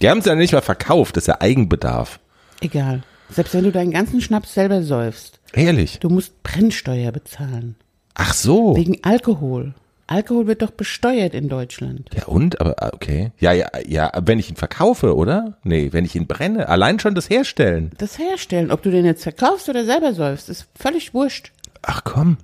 Die 0.01 0.09
haben 0.09 0.19
es 0.19 0.27
ja 0.27 0.35
nicht 0.35 0.53
mal 0.53 0.61
verkauft, 0.61 1.17
das 1.17 1.25
ist 1.25 1.29
ja 1.29 1.41
Eigenbedarf. 1.41 2.21
Egal. 2.61 3.03
Selbst 3.31 3.55
wenn 3.55 3.65
du 3.65 3.73
deinen 3.73 3.91
ganzen 3.91 4.21
Schnaps 4.21 4.55
selber 4.55 4.83
säufst, 4.83 5.41
Ehrlich? 5.53 5.99
du 5.99 6.09
musst 6.09 6.43
Brennsteuer 6.45 7.11
bezahlen. 7.11 7.75
Ach 8.15 8.33
so. 8.33 8.77
Wegen 8.77 9.03
Alkohol. 9.03 9.75
Alkohol 10.09 10.47
wird 10.47 10.63
doch 10.63 10.71
besteuert 10.71 11.35
in 11.35 11.49
Deutschland. 11.49 12.11
Ja 12.15 12.27
und, 12.27 12.61
aber 12.61 12.81
ah, 12.81 12.91
okay. 12.93 13.33
Ja, 13.39 13.53
ja, 13.53 13.69
ja, 13.87 14.13
wenn 14.23 14.39
ich 14.39 14.49
ihn 14.49 14.57
verkaufe, 14.57 15.17
oder? 15.17 15.59
Nee, 15.65 15.93
wenn 15.93 16.05
ich 16.05 16.15
ihn 16.15 16.29
brenne, 16.29 16.69
allein 16.69 17.01
schon 17.01 17.17
das 17.17 17.29
Herstellen. 17.29 17.91
Das 17.99 18.19
Herstellen, 18.19 18.71
ob 18.71 18.83
du 18.83 18.91
den 18.91 19.05
jetzt 19.05 19.25
verkaufst 19.25 19.69
oder 19.69 19.85
selber 19.85 20.15
säufst, 20.15 20.49
ist 20.49 20.67
völlig 20.79 21.13
wurscht. 21.13 21.51
Ach 21.83 22.03
komm. 22.05 22.37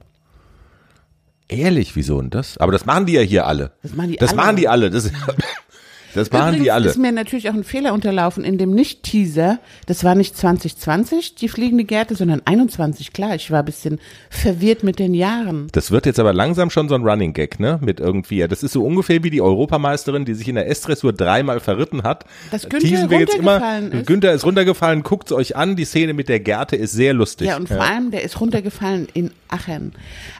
Ehrlich, 1.48 1.94
wieso 1.94 2.20
denn 2.20 2.30
das? 2.30 2.58
Aber 2.58 2.72
das 2.72 2.86
machen 2.86 3.06
die 3.06 3.12
ja 3.12 3.20
hier 3.20 3.46
alle. 3.46 3.72
Das 3.82 3.94
machen 3.94 4.10
die 4.10 4.16
das 4.16 4.30
alle. 4.30 4.36
machen 4.36 4.56
die 4.56 4.68
alle. 4.68 4.90
Das, 4.90 5.10
das 6.14 6.30
machen 6.30 6.48
Übrigens 6.48 6.64
die 6.64 6.70
alle. 6.70 6.88
ist 6.88 6.98
mir 6.98 7.12
natürlich 7.12 7.48
auch 7.48 7.54
ein 7.54 7.64
Fehler 7.64 7.92
unterlaufen 7.92 8.44
in 8.44 8.58
dem 8.58 8.70
Nicht-Teaser. 8.70 9.58
Das 9.86 10.04
war 10.04 10.14
nicht 10.14 10.36
2020, 10.36 11.34
die 11.34 11.48
fliegende 11.48 11.84
Gärte, 11.84 12.14
sondern 12.14 12.42
21. 12.44 13.12
Klar, 13.12 13.34
ich 13.34 13.50
war 13.50 13.60
ein 13.60 13.64
bisschen 13.64 14.00
verwirrt 14.30 14.82
mit 14.82 14.98
den 14.98 15.14
Jahren. 15.14 15.68
Das 15.72 15.90
wird 15.90 16.06
jetzt 16.06 16.20
aber 16.20 16.32
langsam 16.32 16.70
schon 16.70 16.88
so 16.88 16.94
ein 16.94 17.02
Running 17.02 17.32
Gag, 17.32 17.60
ne? 17.60 17.78
Mit 17.80 18.00
irgendwie, 18.00 18.38
ja, 18.38 18.48
das 18.48 18.62
ist 18.62 18.72
so 18.72 18.84
ungefähr 18.84 19.22
wie 19.22 19.30
die 19.30 19.40
Europameisterin, 19.40 20.24
die 20.24 20.34
sich 20.34 20.48
in 20.48 20.54
der 20.56 20.68
S-Dressur 20.68 21.12
dreimal 21.12 21.60
verritten 21.60 22.02
hat. 22.02 22.24
Dass 22.50 22.68
Günther 22.68 23.10
wir 23.10 23.20
jetzt 23.20 23.34
immer. 23.34 23.52
runtergefallen 23.52 23.92
ist. 23.92 24.06
Günther 24.06 24.32
ist 24.32 24.44
runtergefallen, 24.44 25.02
guckt's 25.02 25.32
euch 25.32 25.56
an. 25.56 25.76
Die 25.76 25.84
Szene 25.84 26.14
mit 26.14 26.28
der 26.28 26.40
Gerte 26.40 26.76
ist 26.76 26.92
sehr 26.92 27.14
lustig. 27.14 27.48
Ja, 27.48 27.56
und 27.56 27.68
vor 27.68 27.80
allem, 27.80 28.10
der 28.10 28.22
ist 28.22 28.40
runtergefallen 28.40 29.08
in 29.14 29.30
Aachen. 29.48 29.92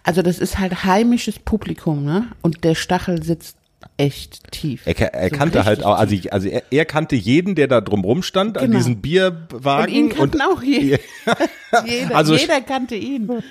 Also 0.05 0.23
das 0.23 0.39
ist 0.39 0.59
halt 0.59 0.85
heimisches 0.85 1.39
Publikum, 1.39 2.05
ne? 2.05 2.27
Und 2.43 2.65
der 2.65 2.75
Stachel 2.75 3.23
sitzt 3.23 3.57
echt 3.97 4.51
tief. 4.53 4.83
Er, 4.87 4.99
er 5.14 5.31
So 5.31 5.37
kannte 5.37 5.64
halt 5.64 5.85
auch, 5.85 5.99
also, 5.99 6.14
ich, 6.14 6.33
also 6.33 6.49
er, 6.49 6.62
er 6.71 6.85
kannte 6.85 7.16
jeden, 7.16 7.55
der 7.55 7.68
da 7.68 7.81
drumrum 7.81 8.23
stand, 8.23 8.59
an 8.59 8.64
Genau. 8.66 8.77
diesem 8.79 8.97
Bierwagen. 9.01 9.92
Und 9.92 9.99
ihn 9.99 10.09
kannten 10.09 10.40
auch 10.42 10.62
je, 10.62 10.99
jeder. 11.87 12.16
Also- 12.16 12.35
jeder 12.37 12.61
kannte 12.61 12.95
ihn. 12.95 13.29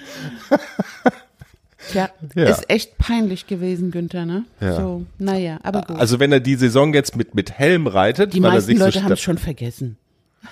Tja, 1.91 2.09
Ja. 2.35 2.43
ist 2.49 2.69
echt 2.69 2.97
peinlich 2.99 3.47
gewesen, 3.47 3.89
Günther, 3.89 4.25
ne? 4.25 4.45
Ja. 4.59 4.75
So, 4.75 5.05
naja, 5.17 5.57
aber 5.63 5.81
gut. 5.81 5.97
Also 5.99 6.19
wenn 6.19 6.31
er 6.31 6.39
die 6.39 6.53
Saison 6.55 6.93
jetzt 6.93 7.15
mit, 7.15 7.33
mit 7.33 7.53
Helm 7.53 7.87
reitet, 7.87 8.33
Die 8.33 8.39
meisten 8.39 8.77
Leute 8.77 8.99
so 8.99 9.03
haben 9.03 9.11
es 9.13 9.19
schon 9.21 9.39
vergessen. 9.39 9.97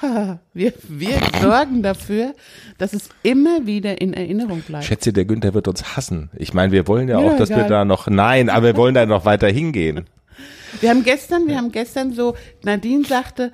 wir, 0.53 0.73
wir 0.87 1.19
sorgen 1.41 1.83
dafür, 1.83 2.33
dass 2.77 2.93
es 2.93 3.09
immer 3.23 3.65
wieder 3.65 4.01
in 4.01 4.13
Erinnerung 4.13 4.61
bleibt. 4.61 4.85
Schätze, 4.85 5.13
der 5.13 5.25
Günther 5.25 5.53
wird 5.53 5.67
uns 5.67 5.95
hassen. 5.95 6.29
Ich 6.37 6.53
meine, 6.53 6.71
wir 6.71 6.87
wollen 6.87 7.07
ja 7.07 7.19
Mir 7.19 7.31
auch, 7.31 7.37
dass 7.37 7.49
wir 7.49 7.57
egal. 7.57 7.69
da 7.69 7.85
noch, 7.85 8.07
nein, 8.07 8.49
aber 8.49 8.67
wir 8.67 8.77
wollen 8.77 8.95
da 8.95 9.05
noch 9.05 9.25
weiter 9.25 9.47
hingehen. 9.47 10.05
Wir 10.81 10.91
haben 10.91 11.03
gestern, 11.03 11.47
wir 11.47 11.57
haben 11.57 11.71
gestern 11.71 12.13
so, 12.13 12.35
Nadine 12.63 13.03
sagte, 13.03 13.51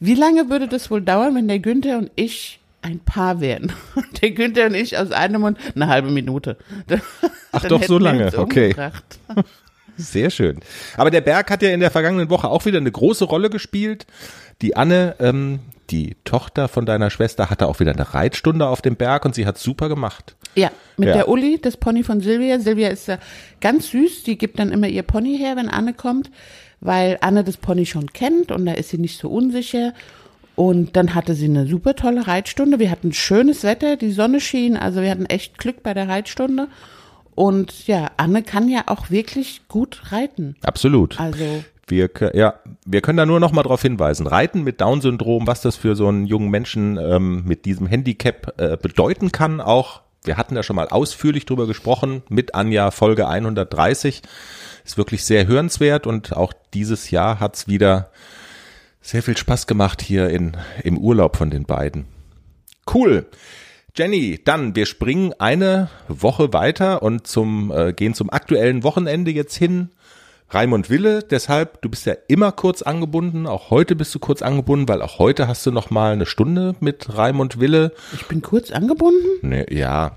wie 0.00 0.14
lange 0.14 0.50
würde 0.50 0.66
das 0.66 0.90
wohl 0.90 1.00
dauern, 1.00 1.34
wenn 1.36 1.48
der 1.48 1.60
Günther 1.60 1.96
und 1.98 2.10
ich 2.16 2.58
ein 2.82 2.98
Paar 3.00 3.40
wären? 3.40 3.72
Und 3.94 4.06
der 4.22 4.32
Günther 4.32 4.66
und 4.66 4.74
ich 4.74 4.98
aus 4.98 5.12
einem 5.12 5.42
Mund, 5.42 5.58
eine 5.74 5.86
halbe 5.86 6.10
Minute. 6.10 6.56
Ach 7.52 7.60
Dann 7.60 7.68
doch, 7.70 7.82
so 7.84 7.94
wir 7.94 8.00
lange, 8.00 8.36
okay. 8.36 8.74
Sehr 9.98 10.30
schön. 10.30 10.60
Aber 10.96 11.10
der 11.10 11.20
Berg 11.20 11.50
hat 11.50 11.62
ja 11.62 11.70
in 11.70 11.80
der 11.80 11.90
vergangenen 11.90 12.30
Woche 12.30 12.48
auch 12.48 12.64
wieder 12.64 12.78
eine 12.78 12.90
große 12.90 13.24
Rolle 13.24 13.50
gespielt. 13.50 14.06
Die 14.62 14.76
Anne, 14.76 15.16
ähm, 15.20 15.58
die 15.90 16.16
Tochter 16.24 16.68
von 16.68 16.86
deiner 16.86 17.10
Schwester, 17.10 17.50
hatte 17.50 17.66
auch 17.66 17.80
wieder 17.80 17.92
eine 17.92 18.14
Reitstunde 18.14 18.66
auf 18.66 18.80
dem 18.82 18.96
Berg 18.96 19.24
und 19.24 19.34
sie 19.34 19.46
hat 19.46 19.58
super 19.58 19.88
gemacht. 19.88 20.34
Ja, 20.54 20.70
mit 20.96 21.08
Ja. 21.08 21.14
der 21.14 21.28
Uli, 21.28 21.58
das 21.60 21.76
Pony 21.76 22.02
von 22.02 22.20
Silvia. 22.20 22.58
Silvia 22.60 22.88
ist 22.88 23.08
ja 23.08 23.18
ganz 23.60 23.90
süß, 23.90 24.22
die 24.24 24.38
gibt 24.38 24.58
dann 24.58 24.72
immer 24.72 24.88
ihr 24.88 25.02
Pony 25.02 25.36
her, 25.38 25.56
wenn 25.56 25.68
Anne 25.68 25.94
kommt, 25.94 26.30
weil 26.80 27.18
Anne 27.20 27.44
das 27.44 27.56
Pony 27.56 27.86
schon 27.86 28.12
kennt 28.12 28.50
und 28.52 28.66
da 28.66 28.72
ist 28.72 28.90
sie 28.90 28.98
nicht 28.98 29.18
so 29.18 29.28
unsicher. 29.28 29.92
Und 30.56 30.96
dann 30.96 31.14
hatte 31.14 31.34
sie 31.34 31.44
eine 31.44 31.66
super 31.68 31.94
tolle 31.94 32.26
Reitstunde. 32.26 32.80
Wir 32.80 32.90
hatten 32.90 33.12
schönes 33.12 33.62
Wetter, 33.62 33.96
die 33.96 34.10
Sonne 34.10 34.40
schien, 34.40 34.76
also 34.76 35.00
wir 35.02 35.10
hatten 35.10 35.26
echt 35.26 35.56
Glück 35.58 35.84
bei 35.84 35.94
der 35.94 36.08
Reitstunde. 36.08 36.66
Und 37.38 37.86
ja, 37.86 38.10
Anne 38.16 38.42
kann 38.42 38.68
ja 38.68 38.82
auch 38.86 39.10
wirklich 39.10 39.60
gut 39.68 40.10
reiten. 40.10 40.56
Absolut. 40.64 41.20
Also 41.20 41.62
Wir, 41.86 42.10
ja, 42.34 42.54
wir 42.84 43.00
können 43.00 43.16
da 43.16 43.26
nur 43.26 43.38
noch 43.38 43.52
mal 43.52 43.62
darauf 43.62 43.80
hinweisen. 43.80 44.26
Reiten 44.26 44.64
mit 44.64 44.80
Down-Syndrom, 44.80 45.46
was 45.46 45.60
das 45.60 45.76
für 45.76 45.94
so 45.94 46.08
einen 46.08 46.26
jungen 46.26 46.50
Menschen 46.50 46.98
ähm, 46.98 47.44
mit 47.44 47.64
diesem 47.64 47.86
Handicap 47.86 48.54
äh, 48.60 48.76
bedeuten 48.76 49.30
kann, 49.30 49.60
auch. 49.60 50.00
Wir 50.24 50.36
hatten 50.36 50.56
da 50.56 50.64
schon 50.64 50.74
mal 50.74 50.88
ausführlich 50.88 51.46
drüber 51.46 51.68
gesprochen 51.68 52.24
mit 52.28 52.56
Anja, 52.56 52.90
Folge 52.90 53.28
130. 53.28 54.22
Ist 54.84 54.98
wirklich 54.98 55.24
sehr 55.24 55.46
hörenswert 55.46 56.08
und 56.08 56.36
auch 56.36 56.52
dieses 56.74 57.12
Jahr 57.12 57.38
hat's 57.38 57.68
wieder 57.68 58.10
sehr 59.00 59.22
viel 59.22 59.36
Spaß 59.36 59.68
gemacht 59.68 60.02
hier 60.02 60.28
in, 60.28 60.56
im 60.82 60.98
Urlaub 60.98 61.36
von 61.36 61.50
den 61.50 61.66
beiden. 61.66 62.06
Cool. 62.92 63.26
Jenny, 63.98 64.38
dann, 64.44 64.76
wir 64.76 64.86
springen 64.86 65.34
eine 65.40 65.88
Woche 66.06 66.52
weiter 66.52 67.02
und 67.02 67.26
zum, 67.26 67.72
äh, 67.74 67.92
gehen 67.92 68.14
zum 68.14 68.30
aktuellen 68.30 68.84
Wochenende 68.84 69.32
jetzt 69.32 69.56
hin. 69.56 69.88
Raimund 70.50 70.88
Wille, 70.88 71.24
deshalb, 71.28 71.82
du 71.82 71.90
bist 71.90 72.06
ja 72.06 72.14
immer 72.28 72.52
kurz 72.52 72.82
angebunden, 72.82 73.48
auch 73.48 73.70
heute 73.70 73.96
bist 73.96 74.14
du 74.14 74.20
kurz 74.20 74.40
angebunden, 74.40 74.88
weil 74.88 75.02
auch 75.02 75.18
heute 75.18 75.48
hast 75.48 75.66
du 75.66 75.72
noch 75.72 75.90
mal 75.90 76.12
eine 76.12 76.26
Stunde 76.26 76.76
mit 76.78 77.16
Raimund 77.16 77.58
Wille. 77.58 77.92
Ich 78.14 78.24
bin 78.26 78.40
kurz 78.40 78.70
angebunden? 78.70 79.26
Nee, 79.42 79.66
ja, 79.68 80.12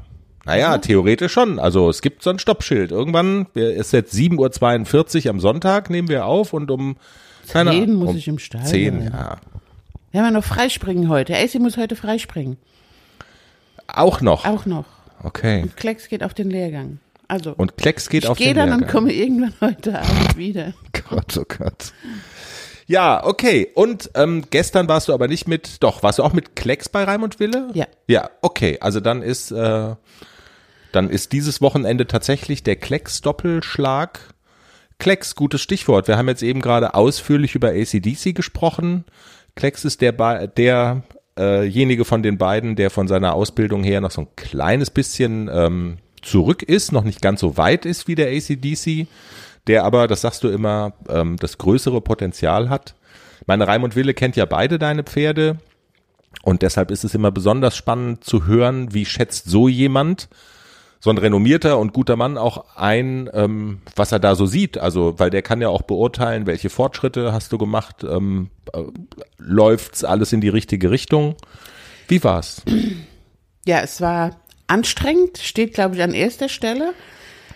naja, 0.45 0.77
theoretisch 0.77 1.33
schon. 1.33 1.57
Also 1.57 1.89
es 1.89 2.03
gibt 2.03 2.21
so 2.21 2.29
ein 2.29 2.37
Stoppschild. 2.37 2.91
Irgendwann 2.91 3.47
ist 3.55 3.93
jetzt 3.93 4.13
7.42 4.13 5.25
Uhr 5.25 5.31
am 5.31 5.39
Sonntag, 5.39 5.89
nehmen 5.89 6.07
wir 6.07 6.27
auf 6.27 6.53
und 6.53 6.69
um 6.69 6.97
keine 7.49 7.71
Ahnung, 7.71 7.95
muss 7.95 8.09
um 8.11 8.17
ich 8.17 8.27
im 8.27 8.37
Stall 8.37 8.63
10, 8.63 8.99
sein. 8.99 9.11
ja. 9.11 9.37
Wir 10.11 10.19
haben 10.21 10.27
ja 10.27 10.31
noch 10.31 10.43
Freispringen 10.43 11.09
heute. 11.09 11.35
AC 11.35 11.55
muss 11.55 11.77
heute 11.77 11.95
freispringen. 11.95 12.57
Auch 13.93 14.21
noch. 14.21 14.45
Auch 14.45 14.65
noch. 14.65 14.85
Okay. 15.23 15.61
Und 15.63 15.77
Klecks 15.77 16.07
geht 16.09 16.23
auf 16.23 16.33
den 16.33 16.49
Lehrgang. 16.49 16.99
Also, 17.27 17.53
Und 17.55 17.77
Klecks 17.77 18.09
geht 18.09 18.23
ich 18.23 18.29
auf 18.29 18.37
gehe 18.37 18.47
den 18.47 18.57
dann 18.57 18.71
und 18.73 18.79
Lehrgang. 18.81 18.91
komme 18.93 19.13
irgendwann 19.13 19.53
heute 19.61 19.99
Abend 19.99 20.35
wieder. 20.37 20.73
Gott, 21.09 21.37
oh 21.37 21.45
Gott. 21.47 21.93
Ja, 22.87 23.23
okay. 23.25 23.69
Und 23.73 24.09
ähm, 24.15 24.43
gestern 24.49 24.87
warst 24.89 25.07
du 25.07 25.13
aber 25.13 25.27
nicht 25.29 25.47
mit, 25.47 25.81
doch, 25.81 26.03
warst 26.03 26.19
du 26.19 26.23
auch 26.23 26.33
mit 26.33 26.55
Klecks 26.57 26.89
bei 26.89 27.03
Raimund 27.05 27.39
Wille? 27.39 27.69
Ja. 27.73 27.85
Ja, 28.07 28.29
okay. 28.41 28.79
Also 28.81 28.99
dann 28.99 29.21
ist, 29.21 29.51
äh, 29.51 29.95
dann 30.91 31.09
ist 31.09 31.31
dieses 31.31 31.61
Wochenende 31.61 32.05
tatsächlich 32.05 32.63
der 32.63 32.75
Klecks-Doppelschlag. 32.75 34.19
Klecks, 34.99 35.35
gutes 35.35 35.61
Stichwort. 35.61 36.07
Wir 36.09 36.17
haben 36.17 36.27
jetzt 36.27 36.43
eben 36.43 36.61
gerade 36.61 36.93
ausführlich 36.93 37.55
über 37.55 37.69
ACDC 37.69 38.35
gesprochen. 38.35 39.05
Klecks 39.55 39.85
ist 39.85 40.01
der, 40.01 40.11
Ba- 40.11 40.47
der 40.47 41.03
derjenige 41.41 42.05
von 42.05 42.21
den 42.21 42.37
beiden, 42.37 42.75
der 42.75 42.89
von 42.89 43.07
seiner 43.07 43.33
Ausbildung 43.33 43.83
her 43.83 44.01
noch 44.01 44.11
so 44.11 44.21
ein 44.21 44.27
kleines 44.35 44.89
bisschen 44.89 45.49
ähm, 45.51 45.97
zurück 46.21 46.63
ist, 46.63 46.91
noch 46.91 47.03
nicht 47.03 47.21
ganz 47.21 47.39
so 47.39 47.57
weit 47.57 47.85
ist 47.85 48.07
wie 48.07 48.15
der 48.15 48.27
ACDC, 48.27 49.07
der 49.67 49.83
aber, 49.83 50.07
das 50.07 50.21
sagst 50.21 50.43
du 50.43 50.49
immer, 50.49 50.93
ähm, 51.09 51.37
das 51.37 51.57
größere 51.57 52.01
Potenzial 52.01 52.69
hat. 52.69 52.95
Meine 53.47 53.67
Raimund 53.67 53.95
Wille 53.95 54.13
kennt 54.13 54.35
ja 54.35 54.45
beide 54.45 54.77
deine 54.77 55.03
Pferde 55.03 55.57
und 56.43 56.61
deshalb 56.61 56.91
ist 56.91 57.03
es 57.03 57.15
immer 57.15 57.31
besonders 57.31 57.75
spannend 57.75 58.23
zu 58.23 58.45
hören, 58.45 58.93
wie 58.93 59.05
schätzt 59.05 59.49
so 59.49 59.67
jemand, 59.67 60.29
so 61.01 61.09
ein 61.09 61.17
renommierter 61.17 61.79
und 61.79 61.93
guter 61.93 62.15
Mann 62.15 62.37
auch 62.37 62.63
ein, 62.75 63.27
ähm, 63.33 63.81
was 63.95 64.11
er 64.11 64.19
da 64.19 64.35
so 64.35 64.45
sieht. 64.45 64.77
Also, 64.77 65.15
weil 65.17 65.31
der 65.31 65.41
kann 65.41 65.59
ja 65.59 65.67
auch 65.67 65.81
beurteilen, 65.81 66.45
welche 66.45 66.69
Fortschritte 66.69 67.33
hast 67.33 67.51
du 67.51 67.57
gemacht, 67.57 68.05
ähm, 68.07 68.51
äh, 68.71 68.83
läuft's 69.39 70.03
alles 70.03 70.31
in 70.31 70.41
die 70.41 70.49
richtige 70.49 70.91
Richtung. 70.91 71.35
Wie 72.07 72.23
war's? 72.23 72.61
Ja, 73.65 73.81
es 73.81 73.99
war 73.99 74.37
anstrengend, 74.67 75.39
steht, 75.39 75.73
glaube 75.73 75.95
ich, 75.95 76.03
an 76.03 76.13
erster 76.13 76.49
Stelle. 76.49 76.93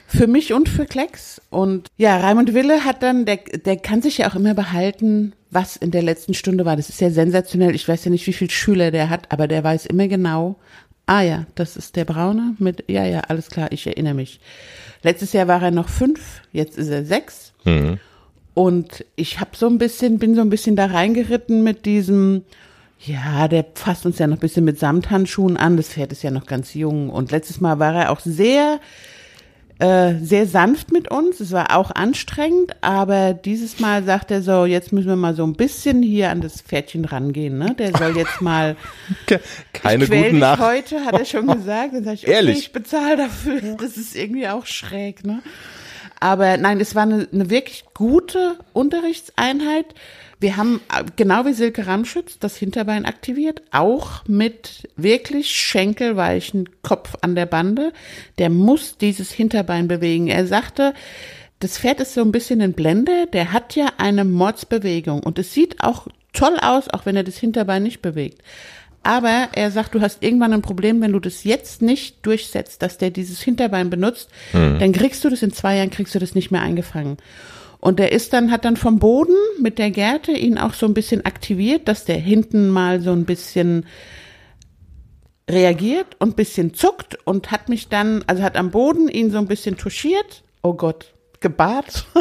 Für 0.07 0.27
mich 0.27 0.53
und 0.53 0.69
für 0.69 0.85
Klecks. 0.85 1.41
Und 1.49 1.87
ja, 1.97 2.19
Raimund 2.19 2.53
Wille 2.53 2.85
hat 2.85 3.01
dann, 3.01 3.25
der, 3.25 3.37
der 3.37 3.77
kann 3.77 4.03
sich 4.03 4.19
ja 4.19 4.29
auch 4.29 4.35
immer 4.35 4.53
behalten, 4.53 5.33
was 5.49 5.75
in 5.75 5.89
der 5.89 6.03
letzten 6.03 6.35
Stunde 6.35 6.63
war. 6.63 6.75
Das 6.75 6.89
ist 6.89 7.01
ja 7.01 7.09
sensationell. 7.09 7.73
Ich 7.73 7.87
weiß 7.87 8.05
ja 8.05 8.11
nicht, 8.11 8.27
wie 8.27 8.33
viele 8.33 8.51
Schüler 8.51 8.91
der 8.91 9.09
hat, 9.09 9.31
aber 9.31 9.47
der 9.47 9.63
weiß 9.63 9.87
immer 9.87 10.07
genau, 10.07 10.57
ah 11.05 11.21
ja, 11.21 11.45
das 11.55 11.77
ist 11.77 11.95
der 11.95 12.05
Braune 12.05 12.55
mit, 12.59 12.83
ja, 12.87 13.05
ja, 13.05 13.21
alles 13.21 13.49
klar, 13.49 13.71
ich 13.71 13.85
erinnere 13.87 14.13
mich. 14.13 14.39
Letztes 15.03 15.33
Jahr 15.33 15.47
war 15.47 15.61
er 15.61 15.71
noch 15.71 15.89
fünf, 15.89 16.41
jetzt 16.51 16.77
ist 16.77 16.89
er 16.89 17.05
sechs. 17.05 17.53
Und 18.53 19.05
ich 19.15 19.39
habe 19.39 19.51
so 19.53 19.67
ein 19.67 19.77
bisschen, 19.77 20.17
bin 20.17 20.33
so 20.35 20.41
ein 20.41 20.49
bisschen 20.49 20.75
da 20.75 20.85
reingeritten 20.85 21.63
mit 21.63 21.85
diesem, 21.85 22.43
ja, 22.99 23.47
der 23.47 23.65
fasst 23.75 24.05
uns 24.05 24.17
ja 24.17 24.27
noch 24.27 24.37
ein 24.37 24.39
bisschen 24.39 24.65
mit 24.65 24.79
Samthandschuhen 24.79 25.57
an. 25.57 25.77
Das 25.77 25.89
Pferd 25.89 26.11
ist 26.11 26.23
ja 26.23 26.31
noch 26.31 26.45
ganz 26.45 26.73
jung. 26.73 27.09
Und 27.09 27.31
letztes 27.31 27.59
Mal 27.59 27.79
war 27.79 27.93
er 27.93 28.11
auch 28.11 28.21
sehr, 28.21 28.79
äh, 29.79 30.15
sehr 30.21 30.47
sanft 30.47 30.91
mit 30.91 31.11
uns. 31.11 31.39
Es 31.41 31.51
war 31.51 31.75
auch 31.75 31.91
anstrengend, 31.91 32.75
aber 32.81 33.33
dieses 33.33 33.79
Mal 33.79 34.03
sagt 34.03 34.31
er 34.31 34.41
so, 34.41 34.65
jetzt 34.65 34.93
müssen 34.93 35.09
wir 35.09 35.17
mal 35.17 35.35
so 35.35 35.43
ein 35.43 35.53
bisschen 35.53 36.01
hier 36.01 36.29
an 36.29 36.39
das 36.39 36.61
Pferdchen 36.61 37.03
rangehen. 37.03 37.57
Ne? 37.57 37.75
Der 37.77 37.91
soll 37.97 38.15
jetzt 38.15 38.41
mal 38.41 38.77
Keine 39.73 40.07
guten 40.07 40.21
dich 40.23 40.33
Nach. 40.33 40.59
heute, 40.59 41.03
hat 41.03 41.19
er 41.19 41.25
schon 41.25 41.47
gesagt. 41.47 41.93
Dann 41.93 42.05
sag 42.05 42.13
ich, 42.13 42.23
okay, 42.23 42.35
Ehrlich? 42.35 42.57
ich 42.59 42.71
bezahle 42.71 43.17
dafür. 43.17 43.59
Das 43.77 43.97
ist 43.97 44.15
irgendwie 44.15 44.47
auch 44.47 44.65
schräg, 44.65 45.25
ne? 45.25 45.41
Aber 46.21 46.55
nein, 46.55 46.79
es 46.79 46.95
war 46.95 47.03
eine, 47.03 47.27
eine 47.31 47.49
wirklich 47.49 47.83
gute 47.93 48.57
Unterrichtseinheit. 48.71 49.93
Wir 50.39 50.57
haben, 50.57 50.81
äh, 50.93 51.03
genau 51.15 51.45
wie 51.45 51.53
Silke 51.53 51.87
Ramschütz, 51.87 52.39
das 52.39 52.57
Hinterbein 52.57 53.05
aktiviert, 53.05 53.61
auch 53.71 54.23
mit 54.27 54.89
wirklich 54.95 55.49
schenkelweichen 55.49 56.69
Kopf 56.81 57.15
an 57.21 57.35
der 57.35 57.45
Bande. 57.45 57.93
Der 58.37 58.49
muss 58.49 58.97
dieses 58.97 59.31
Hinterbein 59.31 59.87
bewegen. 59.87 60.27
Er 60.27 60.45
sagte, 60.47 60.93
das 61.59 61.77
Pferd 61.79 62.01
ist 62.01 62.13
so 62.13 62.21
ein 62.21 62.31
bisschen 62.31 62.61
ein 62.61 62.73
Blender, 62.73 63.25
der 63.27 63.53
hat 63.53 63.75
ja 63.75 63.87
eine 63.97 64.25
Mordsbewegung 64.25 65.23
und 65.23 65.39
es 65.39 65.53
sieht 65.53 65.81
auch 65.81 66.07
toll 66.33 66.57
aus, 66.61 66.89
auch 66.89 67.05
wenn 67.05 67.15
er 67.15 67.23
das 67.23 67.37
Hinterbein 67.37 67.83
nicht 67.83 68.01
bewegt. 68.01 68.41
Aber 69.03 69.49
er 69.53 69.69
sagt, 69.69 69.93
du 69.93 70.01
hast 70.01 70.23
irgendwann 70.23 70.51
ein 70.51 70.63
Problem, 70.63 70.99
wenn 70.99 71.13
du 71.13 71.19
das 71.19 71.43
jetzt 71.43 71.83
nicht 71.83 72.25
durchsetzt, 72.25 72.81
dass 72.81 72.97
der 72.97 73.11
dieses 73.11 73.39
Hinterbein 73.39 73.91
benutzt, 73.91 74.29
dann 74.51 74.91
kriegst 74.93 75.23
du 75.23 75.29
das 75.29 75.43
in 75.43 75.53
zwei 75.53 75.77
Jahren, 75.77 75.91
kriegst 75.91 76.15
du 76.15 76.19
das 76.19 76.33
nicht 76.33 76.49
mehr 76.49 76.61
eingefangen. 76.61 77.17
Und 77.85 77.99
der 77.99 78.11
ist 78.13 78.33
dann, 78.33 78.49
hat 78.49 78.65
dann 78.65 78.77
vom 78.77 78.97
Boden 78.97 79.35
mit 79.61 79.77
der 79.77 79.91
Gerte 79.91 80.31
ihn 80.31 80.57
auch 80.57 80.73
so 80.73 80.87
ein 80.87 80.95
bisschen 80.95 81.23
aktiviert, 81.23 81.87
dass 81.87 82.03
der 82.03 82.17
hinten 82.17 82.69
mal 82.69 82.99
so 82.99 83.11
ein 83.11 83.25
bisschen 83.25 83.85
reagiert 85.47 86.07
und 86.17 86.29
ein 86.29 86.35
bisschen 86.35 86.73
zuckt 86.73 87.15
und 87.25 87.51
hat 87.51 87.69
mich 87.69 87.87
dann, 87.87 88.23
also 88.25 88.41
hat 88.41 88.57
am 88.57 88.71
Boden 88.71 89.07
ihn 89.07 89.29
so 89.29 89.37
ein 89.37 89.45
bisschen 89.45 89.77
touchiert. 89.77 90.41
Oh 90.63 90.73
Gott, 90.73 91.13
gebart. 91.41 92.07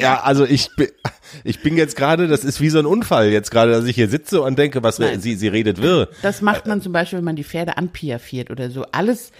Ja, 0.00 0.20
also 0.22 0.44
ich 0.44 0.70
bin, 0.76 0.88
ich 1.42 1.60
bin 1.62 1.76
jetzt 1.76 1.96
gerade, 1.96 2.28
das 2.28 2.44
ist 2.44 2.60
wie 2.60 2.70
so 2.70 2.78
ein 2.78 2.86
Unfall 2.86 3.30
jetzt 3.30 3.50
gerade, 3.50 3.72
dass 3.72 3.84
ich 3.86 3.96
hier 3.96 4.08
sitze 4.08 4.42
und 4.42 4.58
denke, 4.58 4.84
was 4.84 5.00
Nein. 5.00 5.20
sie, 5.20 5.34
sie 5.34 5.48
redet 5.48 5.82
wirr. 5.82 6.08
Das 6.22 6.40
macht 6.40 6.66
man 6.66 6.80
zum 6.80 6.92
Beispiel, 6.92 7.18
wenn 7.18 7.24
man 7.24 7.36
die 7.36 7.44
Pferde 7.44 7.76
anpiafiert 7.76 8.50
oder 8.50 8.70
so. 8.70 8.84
Alles, 8.92 9.32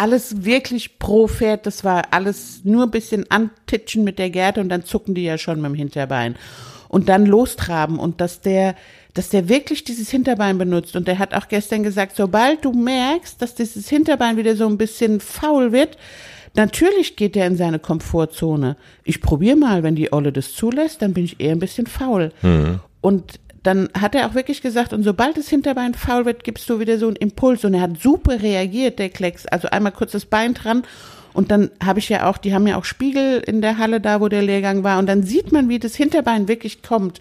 alles 0.00 0.44
wirklich 0.44 0.98
pro 0.98 1.28
Pferd. 1.28 1.66
Das 1.66 1.84
war 1.84 2.04
alles 2.12 2.62
nur 2.64 2.84
ein 2.84 2.90
bisschen 2.90 3.30
antitschen 3.30 4.02
mit 4.02 4.18
der 4.18 4.30
Gerte 4.30 4.62
und 4.62 4.70
dann 4.70 4.84
zucken 4.84 5.14
die 5.14 5.24
ja 5.24 5.36
schon 5.36 5.60
mit 5.60 5.70
dem 5.70 5.74
Hinterbein. 5.74 6.36
Und 6.88 7.10
dann 7.10 7.26
lostraben 7.26 7.98
und 7.98 8.20
dass 8.20 8.40
der, 8.40 8.74
dass 9.12 9.28
der 9.28 9.50
wirklich 9.50 9.84
dieses 9.84 10.08
Hinterbein 10.08 10.56
benutzt. 10.56 10.96
Und 10.96 11.06
der 11.06 11.18
hat 11.18 11.34
auch 11.34 11.48
gestern 11.48 11.82
gesagt, 11.82 12.16
sobald 12.16 12.64
du 12.64 12.72
merkst, 12.72 13.42
dass 13.42 13.54
dieses 13.54 13.90
Hinterbein 13.90 14.38
wieder 14.38 14.56
so 14.56 14.66
ein 14.66 14.78
bisschen 14.78 15.20
faul 15.20 15.72
wird, 15.72 15.98
Natürlich 16.54 17.14
geht 17.14 17.36
er 17.36 17.46
in 17.46 17.56
seine 17.56 17.78
Komfortzone. 17.78 18.76
Ich 19.04 19.20
probiere 19.20 19.54
mal, 19.54 19.84
wenn 19.84 19.94
die 19.94 20.12
Olle 20.12 20.32
das 20.32 20.52
zulässt, 20.52 21.00
dann 21.00 21.14
bin 21.14 21.24
ich 21.24 21.38
eher 21.38 21.52
ein 21.52 21.60
bisschen 21.60 21.86
faul. 21.86 22.32
Und 23.00 23.38
dann 23.62 23.90
hat 23.98 24.14
er 24.14 24.26
auch 24.26 24.34
wirklich 24.34 24.62
gesagt, 24.62 24.92
und 24.92 25.02
sobald 25.02 25.36
das 25.36 25.48
Hinterbein 25.48 25.94
faul 25.94 26.24
wird, 26.24 26.44
gibst 26.44 26.68
du 26.70 26.80
wieder 26.80 26.98
so 26.98 27.06
einen 27.06 27.16
Impuls. 27.16 27.64
Und 27.64 27.74
er 27.74 27.82
hat 27.82 28.00
super 28.00 28.42
reagiert, 28.42 28.98
der 28.98 29.10
Klecks. 29.10 29.46
Also 29.46 29.68
einmal 29.68 29.92
kurz 29.92 30.12
das 30.12 30.24
Bein 30.24 30.54
dran. 30.54 30.84
Und 31.32 31.50
dann 31.50 31.70
habe 31.84 31.98
ich 31.98 32.08
ja 32.08 32.28
auch, 32.28 32.38
die 32.38 32.54
haben 32.54 32.66
ja 32.66 32.76
auch 32.76 32.84
Spiegel 32.84 33.38
in 33.46 33.60
der 33.60 33.78
Halle 33.78 34.00
da, 34.00 34.20
wo 34.20 34.28
der 34.28 34.42
Lehrgang 34.42 34.82
war. 34.82 34.98
Und 34.98 35.06
dann 35.06 35.22
sieht 35.22 35.52
man, 35.52 35.68
wie 35.68 35.78
das 35.78 35.94
Hinterbein 35.94 36.48
wirklich 36.48 36.82
kommt. 36.82 37.20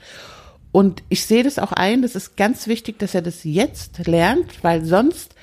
Und 0.72 1.04
ich 1.10 1.26
sehe 1.26 1.44
das 1.44 1.60
auch 1.60 1.72
ein, 1.72 2.02
das 2.02 2.16
ist 2.16 2.38
ganz 2.38 2.68
wichtig, 2.68 3.00
dass 3.00 3.16
er 3.16 3.22
das 3.22 3.44
jetzt 3.44 4.06
lernt, 4.08 4.64
weil 4.64 4.86
sonst 4.86 5.36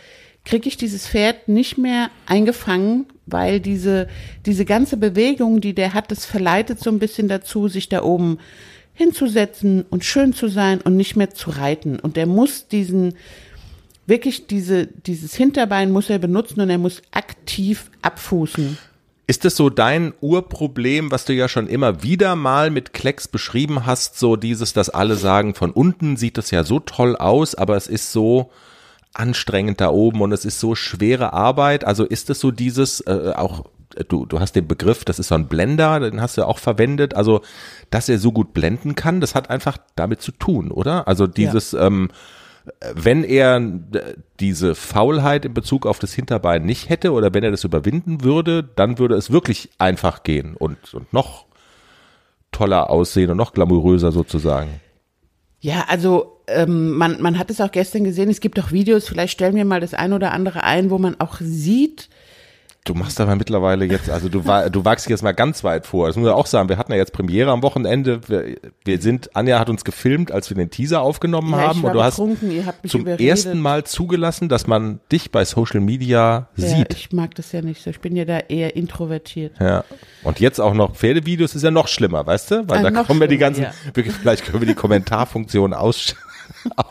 kriege 0.44 0.68
ich 0.68 0.76
dieses 0.76 1.08
Pferd 1.08 1.48
nicht 1.48 1.76
mehr 1.76 2.10
eingefangen, 2.26 3.06
weil 3.26 3.58
diese, 3.58 4.08
diese 4.46 4.64
ganze 4.64 4.96
Bewegung, 4.96 5.60
die 5.60 5.74
der 5.74 5.92
hat, 5.92 6.12
das 6.12 6.24
verleitet 6.24 6.78
so 6.78 6.90
ein 6.90 7.00
bisschen 7.00 7.26
dazu, 7.28 7.66
sich 7.66 7.88
da 7.88 8.04
oben 8.04 8.38
hinzusetzen 8.96 9.84
und 9.90 10.04
schön 10.04 10.32
zu 10.32 10.48
sein 10.48 10.80
und 10.80 10.96
nicht 10.96 11.16
mehr 11.16 11.30
zu 11.30 11.50
reiten. 11.50 12.00
Und 12.00 12.16
der 12.16 12.26
muss 12.26 12.66
diesen, 12.66 13.14
wirklich 14.06 14.46
diese, 14.46 14.86
dieses 14.86 15.34
Hinterbein 15.34 15.92
muss 15.92 16.08
er 16.08 16.18
benutzen 16.18 16.62
und 16.62 16.70
er 16.70 16.78
muss 16.78 17.02
aktiv 17.12 17.90
abfußen. 18.00 18.78
Ist 19.26 19.44
es 19.44 19.56
so 19.56 19.68
dein 19.68 20.14
Urproblem, 20.22 21.10
was 21.10 21.26
du 21.26 21.34
ja 21.34 21.46
schon 21.46 21.66
immer 21.66 22.02
wieder 22.02 22.36
mal 22.36 22.70
mit 22.70 22.94
Klecks 22.94 23.28
beschrieben 23.28 23.84
hast, 23.84 24.18
so 24.18 24.36
dieses, 24.36 24.72
dass 24.72 24.88
alle 24.88 25.16
sagen, 25.16 25.54
von 25.54 25.72
unten 25.72 26.16
sieht 26.16 26.38
es 26.38 26.50
ja 26.50 26.64
so 26.64 26.80
toll 26.80 27.16
aus, 27.16 27.54
aber 27.54 27.76
es 27.76 27.88
ist 27.88 28.12
so 28.12 28.50
anstrengend 29.12 29.80
da 29.80 29.90
oben 29.90 30.22
und 30.22 30.32
es 30.32 30.46
ist 30.46 30.58
so 30.58 30.74
schwere 30.74 31.34
Arbeit. 31.34 31.84
Also 31.84 32.04
ist 32.04 32.30
es 32.30 32.40
so 32.40 32.50
dieses, 32.50 33.00
äh, 33.00 33.32
auch 33.36 33.66
du, 34.08 34.26
du 34.26 34.40
hast 34.40 34.56
den 34.56 34.66
Begriff, 34.66 35.04
das 35.04 35.18
ist 35.18 35.28
so 35.28 35.34
ein 35.34 35.48
Blender, 35.48 36.00
den 36.00 36.20
hast 36.20 36.36
du 36.36 36.42
ja 36.42 36.46
auch 36.46 36.58
verwendet, 36.58 37.14
also 37.14 37.40
dass 37.90 38.08
er 38.08 38.18
so 38.18 38.32
gut 38.32 38.52
blenden 38.54 38.94
kann, 38.94 39.20
das 39.20 39.34
hat 39.34 39.50
einfach 39.50 39.78
damit 39.94 40.22
zu 40.22 40.32
tun, 40.32 40.70
oder? 40.70 41.08
Also 41.08 41.26
dieses, 41.26 41.72
ähm, 41.74 42.10
wenn 42.94 43.24
er 43.24 43.56
äh, 43.56 44.14
diese 44.40 44.74
Faulheit 44.74 45.44
in 45.44 45.54
Bezug 45.54 45.86
auf 45.86 45.98
das 45.98 46.12
Hinterbein 46.12 46.64
nicht 46.64 46.88
hätte 46.88 47.12
oder 47.12 47.32
wenn 47.32 47.44
er 47.44 47.50
das 47.50 47.64
überwinden 47.64 48.24
würde, 48.24 48.62
dann 48.62 48.98
würde 48.98 49.14
es 49.14 49.30
wirklich 49.30 49.70
einfach 49.78 50.22
gehen 50.22 50.54
und, 50.56 50.94
und 50.94 51.12
noch 51.12 51.46
toller 52.52 52.90
aussehen 52.90 53.30
und 53.30 53.36
noch 53.36 53.52
glamouröser 53.52 54.12
sozusagen. 54.12 54.80
Ja, 55.60 55.86
also 55.88 56.40
ähm, 56.48 56.92
man, 56.92 57.20
man 57.20 57.38
hat 57.38 57.50
es 57.50 57.60
auch 57.60 57.72
gestern 57.72 58.04
gesehen, 58.04 58.28
es 58.28 58.40
gibt 58.40 58.58
auch 58.60 58.72
Videos, 58.72 59.08
vielleicht 59.08 59.32
stellen 59.32 59.56
wir 59.56 59.64
mal 59.64 59.80
das 59.80 59.94
ein 59.94 60.12
oder 60.12 60.32
andere 60.32 60.62
ein, 60.62 60.90
wo 60.90 60.98
man 60.98 61.20
auch 61.20 61.38
sieht, 61.40 62.08
Du 62.86 62.94
machst 62.94 63.20
aber 63.20 63.34
mittlerweile 63.34 63.84
jetzt, 63.84 64.08
also 64.08 64.28
du, 64.28 64.40
du 64.70 64.84
wagst 64.84 65.08
jetzt 65.10 65.22
mal 65.24 65.32
ganz 65.32 65.64
weit 65.64 65.86
vor. 65.86 66.06
Das 66.06 66.14
muss 66.14 66.24
man 66.24 66.34
auch 66.34 66.46
sagen. 66.46 66.68
Wir 66.68 66.78
hatten 66.78 66.92
ja 66.92 66.98
jetzt 66.98 67.12
Premiere 67.12 67.50
am 67.50 67.60
Wochenende. 67.62 68.20
Wir, 68.28 68.56
wir 68.84 69.00
sind, 69.00 69.34
Anja 69.34 69.58
hat 69.58 69.68
uns 69.68 69.84
gefilmt, 69.84 70.30
als 70.30 70.48
wir 70.50 70.56
den 70.56 70.70
Teaser 70.70 71.00
aufgenommen 71.02 71.50
Ja, 71.50 71.58
haben 71.68 71.82
und 71.84 71.92
du 71.92 72.02
hast 72.02 72.20
ihr 72.20 72.64
habt 72.64 72.84
mich 72.84 72.92
zum 72.92 73.00
überredet. 73.00 73.26
ersten 73.26 73.58
Mal 73.58 73.82
zugelassen, 73.82 74.48
dass 74.48 74.68
man 74.68 75.00
dich 75.10 75.32
bei 75.32 75.44
Social 75.44 75.80
Media 75.80 76.48
Ja, 76.54 76.66
sieht. 76.68 76.94
ich 76.94 77.12
mag 77.12 77.34
das 77.34 77.50
ja 77.50 77.60
nicht 77.60 77.82
so. 77.82 77.90
Ich 77.90 77.98
bin 77.98 78.14
ja 78.14 78.24
da 78.24 78.38
eher 78.38 78.76
introvertiert. 78.76 79.54
Ja. 79.58 79.82
Und 80.22 80.38
jetzt 80.38 80.60
auch 80.60 80.72
noch 80.72 80.94
Pferdevideos 80.94 81.56
ist 81.56 81.62
ja 81.64 81.72
noch 81.72 81.88
schlimmer, 81.88 82.24
weißt 82.24 82.50
du? 82.52 82.68
Weil 82.68 82.86
Ah, 82.86 82.90
da 82.90 83.02
kommen 83.02 83.18
wir 83.18 83.26
die 83.26 83.38
ganzen, 83.38 83.66
wirklich, 83.94 84.14
vielleicht 84.14 84.44
können 84.44 84.60
wir 84.60 84.68
die 84.68 84.74
Kommentarfunktion 84.74 85.74
aus, 85.74 86.14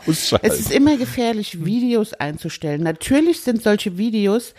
ausschalten. 0.06 0.46
Es 0.46 0.60
ist 0.60 0.72
immer 0.72 0.98
gefährlich, 0.98 1.64
Videos 1.64 2.12
einzustellen. 2.12 2.82
Natürlich 2.82 3.40
sind 3.40 3.62
solche 3.62 3.96
Videos 3.96 4.52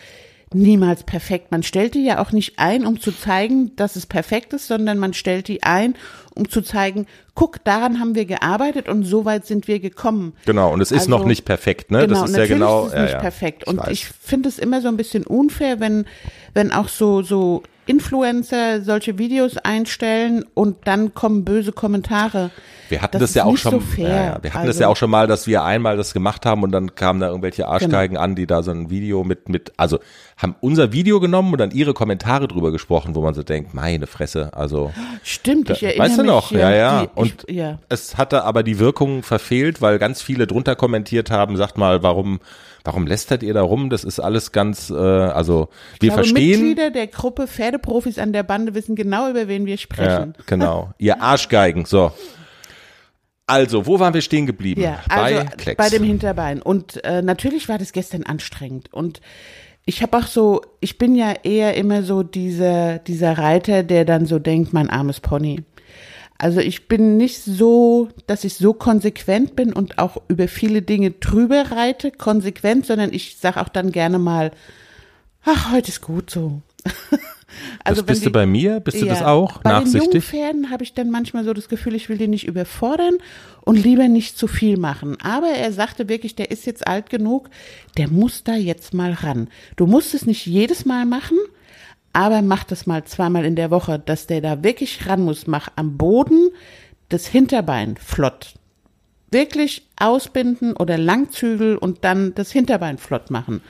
niemals 0.54 1.02
perfekt. 1.04 1.50
Man 1.50 1.62
stellt 1.62 1.94
die 1.94 2.04
ja 2.04 2.20
auch 2.20 2.32
nicht 2.32 2.58
ein, 2.58 2.86
um 2.86 3.00
zu 3.00 3.12
zeigen, 3.12 3.74
dass 3.76 3.96
es 3.96 4.06
perfekt 4.06 4.52
ist, 4.52 4.66
sondern 4.66 4.98
man 4.98 5.14
stellt 5.14 5.48
die 5.48 5.62
ein, 5.62 5.94
um 6.38 6.48
zu 6.48 6.62
zeigen, 6.62 7.06
guck, 7.34 7.62
daran 7.64 8.00
haben 8.00 8.14
wir 8.14 8.24
gearbeitet 8.24 8.88
und 8.88 9.04
so 9.04 9.24
weit 9.24 9.46
sind 9.46 9.68
wir 9.68 9.80
gekommen. 9.80 10.32
genau, 10.46 10.72
und 10.72 10.80
es 10.80 10.90
ist 10.90 11.00
Also, 11.00 11.10
noch 11.10 11.24
nicht 11.24 11.44
perfekt, 11.44 11.90
ne? 11.90 12.06
Genau, 12.06 12.20
das 12.22 12.30
ist 12.30 12.36
ja 12.36 12.46
genau. 12.46 12.82
ist 12.86 12.88
es 12.88 12.94
ja, 12.94 13.02
nicht 13.02 13.12
ja. 13.12 13.18
perfekt. 13.20 13.62
Ich 13.66 13.68
Und 13.68 13.78
weiß. 13.78 13.88
ich 13.90 14.06
finde 14.06 14.48
es 14.48 14.58
immer 14.58 14.80
so 14.80 14.88
ein 14.88 14.96
bisschen 14.96 15.24
unfair, 15.26 15.80
wenn, 15.80 16.06
wenn 16.54 16.72
auch 16.72 16.88
so, 16.88 17.22
so 17.22 17.62
Influencer 17.86 18.82
solche 18.82 19.18
Videos 19.18 19.56
einstellen 19.56 20.44
und 20.54 20.76
dann 20.86 21.14
kommen 21.14 21.44
böse 21.44 21.72
Kommentare. 21.72 22.50
Wir 22.90 23.02
hatten 23.02 23.18
Das 23.18 23.30
das, 23.30 23.34
ja 23.34 23.44
auch 23.44 23.56
schon, 23.56 23.80
so. 23.80 24.02
Ja, 24.02 24.08
ja. 24.08 24.38
wir 24.40 24.52
hatten 24.54 24.66
das 24.66 24.76
Also- 24.76 24.80
ja 24.82 24.88
auch 24.88 24.96
schon 24.96 25.10
mal, 25.10 25.26
dass 25.26 25.46
wir 25.46 25.62
einmal 25.64 25.96
das 25.96 26.14
gemacht 26.14 26.46
haben 26.46 26.62
und 26.62 26.70
dann 26.70 26.94
kamen 26.94 27.20
da 27.20 27.28
irgendwelche 27.28 27.66
Arschgeigen 27.66 28.14
Genau. 28.14 28.24
an, 28.24 28.34
die 28.34 28.46
da 28.46 28.62
so 28.62 28.70
ein 28.70 28.88
Video 28.88 29.24
mit, 29.24 29.48
mit, 29.48 29.72
also 29.76 29.98
haben 30.36 30.54
unser 30.60 30.92
Video 30.92 31.18
genommen 31.20 31.52
und 31.52 31.58
dann 31.58 31.70
ihre 31.70 31.92
Kommentare 31.92 32.46
drüber 32.46 32.70
gesprochen, 32.72 33.14
wo 33.14 33.20
man 33.22 33.34
so 33.34 33.42
denkt, 33.42 33.74
meine 33.74 34.06
Fresse, 34.06 34.50
also. 34.54 34.92
Stimmt, 35.22 35.68
ich 35.70 35.82
erinnere 35.82 36.04
weißt 36.08 36.18
du 36.18 36.22
mich. 36.22 36.27
Noch? 36.28 36.52
Ja, 36.52 36.70
ja. 36.70 37.02
Die, 37.06 37.08
und 37.16 37.44
ich, 37.48 37.56
ja. 37.56 37.78
es 37.88 38.16
hatte 38.16 38.44
aber 38.44 38.62
die 38.62 38.78
Wirkung 38.78 39.22
verfehlt, 39.24 39.82
weil 39.82 39.98
ganz 39.98 40.22
viele 40.22 40.46
drunter 40.46 40.76
kommentiert 40.76 41.30
haben, 41.32 41.56
sagt 41.56 41.76
mal, 41.76 42.02
warum, 42.04 42.38
warum 42.84 43.06
lästert 43.08 43.42
ihr 43.42 43.54
da 43.54 43.62
rum? 43.62 43.90
Das 43.90 44.04
ist 44.04 44.20
alles 44.20 44.52
ganz, 44.52 44.90
äh, 44.90 44.94
also 44.94 45.68
wir 45.68 45.94
Ich 45.94 45.98
glaube, 46.00 46.14
verstehen. 46.14 46.50
Mitglieder 46.60 46.90
der 46.90 47.08
Gruppe 47.08 47.48
Pferdeprofis 47.48 48.18
an 48.18 48.32
der 48.32 48.44
Bande 48.44 48.74
wissen 48.74 48.94
genau, 48.94 49.28
über 49.28 49.48
wen 49.48 49.66
wir 49.66 49.74
Ja, 49.74 49.78
sprechen. 49.78 50.34
genau. 50.46 50.92
Ihr 50.98 51.20
Arschgeigen, 51.20 51.84
so. 51.84 52.12
Also, 53.46 53.86
wo 53.86 53.98
waren 53.98 54.12
wir 54.12 54.20
stehen 54.20 54.44
geblieben? 54.46 54.82
Ja, 54.82 55.00
also 55.08 55.38
bei 55.38 55.44
Klecks. 55.56 55.76
bei 55.82 55.88
dem 55.88 56.04
Hinterbein. 56.04 56.60
Und 56.60 57.02
äh, 57.02 57.22
natürlich 57.22 57.68
war 57.70 57.78
das 57.78 57.92
gestern 57.92 58.24
anstrengend. 58.24 58.92
Und 58.92 59.22
ich 59.86 60.02
habe 60.02 60.18
auch 60.18 60.26
so, 60.26 60.60
ich 60.80 60.98
bin 60.98 61.14
ja 61.14 61.32
eher 61.44 61.74
immer 61.74 62.02
so 62.02 62.22
dieser, 62.22 62.98
dieser 62.98 63.38
Reiter, 63.38 63.82
der 63.84 64.04
dann 64.04 64.26
so 64.26 64.38
denkt, 64.38 64.74
mein 64.74 64.90
armes 64.90 65.20
Pony. 65.20 65.62
Also 66.38 66.60
ich 66.60 66.86
bin 66.86 67.16
nicht 67.16 67.42
so, 67.42 68.08
dass 68.28 68.44
ich 68.44 68.54
so 68.54 68.72
konsequent 68.72 69.56
bin 69.56 69.72
und 69.72 69.98
auch 69.98 70.18
über 70.28 70.46
viele 70.46 70.82
Dinge 70.82 71.10
drüber 71.10 71.72
reite, 71.72 72.12
konsequent, 72.12 72.86
sondern 72.86 73.12
ich 73.12 73.36
sage 73.38 73.60
auch 73.60 73.68
dann 73.68 73.90
gerne 73.90 74.20
mal, 74.20 74.52
ach, 75.44 75.72
heute 75.72 75.88
ist 75.88 76.00
gut 76.00 76.30
so. 76.30 76.62
Also 77.82 78.02
das 78.02 78.06
bist 78.06 78.20
wenn 78.20 78.24
du 78.26 78.30
die- 78.30 78.32
bei 78.34 78.46
mir? 78.46 78.78
Bist 78.80 79.00
du 79.00 79.06
das 79.06 79.22
auch? 79.22 79.62
Bei 79.62 79.70
den 79.70 79.78
jungen 79.86 79.92
Nachsichtig? 79.94 80.24
Pferden 80.24 80.70
habe 80.70 80.84
ich 80.84 80.92
dann 80.92 81.10
manchmal 81.10 81.44
so 81.44 81.54
das 81.54 81.68
Gefühl, 81.68 81.94
ich 81.94 82.08
will 82.08 82.18
die 82.18 82.28
nicht 82.28 82.46
überfordern 82.46 83.14
und 83.62 83.82
lieber 83.82 84.06
nicht 84.06 84.36
zu 84.38 84.46
viel 84.46 84.76
machen. 84.76 85.16
Aber 85.22 85.48
er 85.48 85.72
sagte 85.72 86.08
wirklich, 86.10 86.36
der 86.36 86.50
ist 86.50 86.66
jetzt 86.66 86.86
alt 86.86 87.08
genug, 87.10 87.48
der 87.96 88.08
muss 88.10 88.44
da 88.44 88.54
jetzt 88.54 88.92
mal 88.94 89.12
ran. 89.12 89.48
Du 89.76 89.86
musst 89.86 90.12
es 90.14 90.26
nicht 90.26 90.44
jedes 90.46 90.84
Mal 90.84 91.06
machen, 91.06 91.38
aber 92.12 92.42
mach 92.42 92.64
das 92.64 92.86
mal 92.86 93.04
zweimal 93.04 93.44
in 93.44 93.56
der 93.56 93.70
Woche, 93.70 93.98
dass 93.98 94.26
der 94.26 94.40
da 94.40 94.62
wirklich 94.62 95.06
ran 95.06 95.22
muss. 95.22 95.46
Mach 95.46 95.68
am 95.76 95.96
Boden 95.96 96.50
das 97.08 97.26
Hinterbein 97.26 97.96
flott. 97.96 98.54
Wirklich 99.30 99.86
ausbinden 100.00 100.72
oder 100.72 100.96
Langzügel 100.96 101.76
und 101.76 102.02
dann 102.02 102.34
das 102.34 102.50
Hinterbein 102.50 102.96
flott 102.96 103.30
machen. 103.30 103.60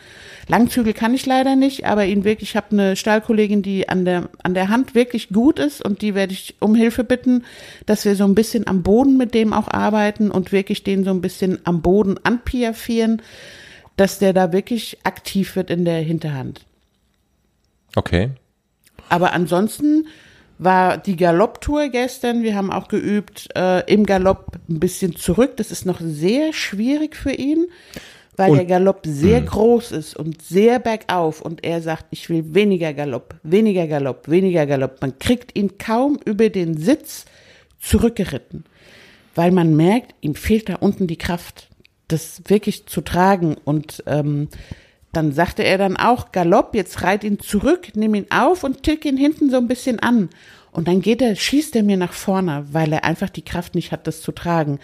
Langzügel 0.46 0.92
kann 0.92 1.14
ich 1.14 1.26
leider 1.26 1.56
nicht, 1.56 1.84
aber 1.84 2.06
ihn 2.06 2.22
wirklich, 2.22 2.50
ich 2.50 2.56
habe 2.56 2.70
eine 2.70 2.94
Stallkollegin, 2.94 3.62
die 3.62 3.88
an 3.88 4.04
der, 4.04 4.28
an 4.44 4.54
der 4.54 4.68
Hand 4.68 4.94
wirklich 4.94 5.30
gut 5.30 5.58
ist 5.58 5.84
und 5.84 6.00
die 6.00 6.14
werde 6.14 6.32
ich 6.32 6.54
um 6.60 6.76
Hilfe 6.76 7.02
bitten, 7.02 7.44
dass 7.86 8.04
wir 8.04 8.14
so 8.14 8.24
ein 8.24 8.36
bisschen 8.36 8.68
am 8.68 8.84
Boden 8.84 9.16
mit 9.16 9.34
dem 9.34 9.52
auch 9.52 9.68
arbeiten 9.68 10.30
und 10.30 10.52
wirklich 10.52 10.84
den 10.84 11.02
so 11.02 11.10
ein 11.10 11.20
bisschen 11.20 11.58
am 11.64 11.82
Boden 11.82 12.18
anpiafieren, 12.22 13.20
dass 13.96 14.20
der 14.20 14.32
da 14.32 14.52
wirklich 14.52 14.98
aktiv 15.02 15.56
wird 15.56 15.70
in 15.70 15.84
der 15.84 15.98
Hinterhand. 15.98 16.64
Okay. 17.96 18.30
Aber 19.08 19.32
ansonsten 19.32 20.06
war 20.58 20.98
die 20.98 21.16
Galopptour 21.16 21.88
gestern. 21.88 22.42
Wir 22.42 22.56
haben 22.56 22.72
auch 22.72 22.88
geübt 22.88 23.48
äh, 23.56 23.80
im 23.92 24.04
Galopp 24.04 24.58
ein 24.68 24.80
bisschen 24.80 25.14
zurück. 25.16 25.56
Das 25.56 25.70
ist 25.70 25.86
noch 25.86 26.00
sehr 26.00 26.52
schwierig 26.52 27.14
für 27.16 27.32
ihn, 27.32 27.68
weil 28.36 28.50
Und- 28.50 28.56
der 28.58 28.66
Galopp 28.66 29.02
sehr 29.06 29.40
groß 29.40 29.92
ist 29.92 30.16
und 30.16 30.42
sehr 30.42 30.78
bergauf. 30.80 31.40
Und 31.40 31.64
er 31.64 31.80
sagt, 31.80 32.06
ich 32.10 32.28
will 32.28 32.54
weniger 32.54 32.92
Galopp, 32.92 33.36
weniger 33.44 33.86
Galopp, 33.86 34.28
weniger 34.28 34.66
Galopp. 34.66 35.00
Man 35.00 35.18
kriegt 35.18 35.56
ihn 35.56 35.78
kaum 35.78 36.18
über 36.24 36.48
den 36.50 36.76
Sitz 36.76 37.24
zurückgeritten, 37.80 38.64
weil 39.36 39.52
man 39.52 39.76
merkt, 39.76 40.14
ihm 40.20 40.34
fehlt 40.34 40.68
da 40.68 40.74
unten 40.76 41.06
die 41.06 41.18
Kraft, 41.18 41.68
das 42.08 42.42
wirklich 42.46 42.86
zu 42.86 43.00
tragen. 43.00 43.56
Und 43.64 44.02
ähm, 44.06 44.48
dann 45.12 45.32
sagte 45.32 45.64
er 45.64 45.78
dann 45.78 45.96
auch, 45.96 46.32
Galopp, 46.32 46.74
jetzt 46.74 47.02
reit 47.02 47.24
ihn 47.24 47.40
zurück, 47.40 47.88
nimm 47.94 48.14
ihn 48.14 48.26
auf 48.30 48.64
und 48.64 48.82
tick 48.82 49.04
ihn 49.04 49.16
hinten 49.16 49.50
so 49.50 49.56
ein 49.56 49.68
bisschen 49.68 50.00
an. 50.00 50.28
Und 50.70 50.86
dann 50.86 51.00
geht 51.00 51.22
er, 51.22 51.34
schießt 51.34 51.76
er 51.76 51.82
mir 51.82 51.96
nach 51.96 52.12
vorne, 52.12 52.66
weil 52.70 52.92
er 52.92 53.04
einfach 53.04 53.30
die 53.30 53.44
Kraft 53.44 53.74
nicht 53.74 53.90
hat, 53.90 54.06
das 54.06 54.20
zu 54.20 54.32
tragen. 54.32 54.78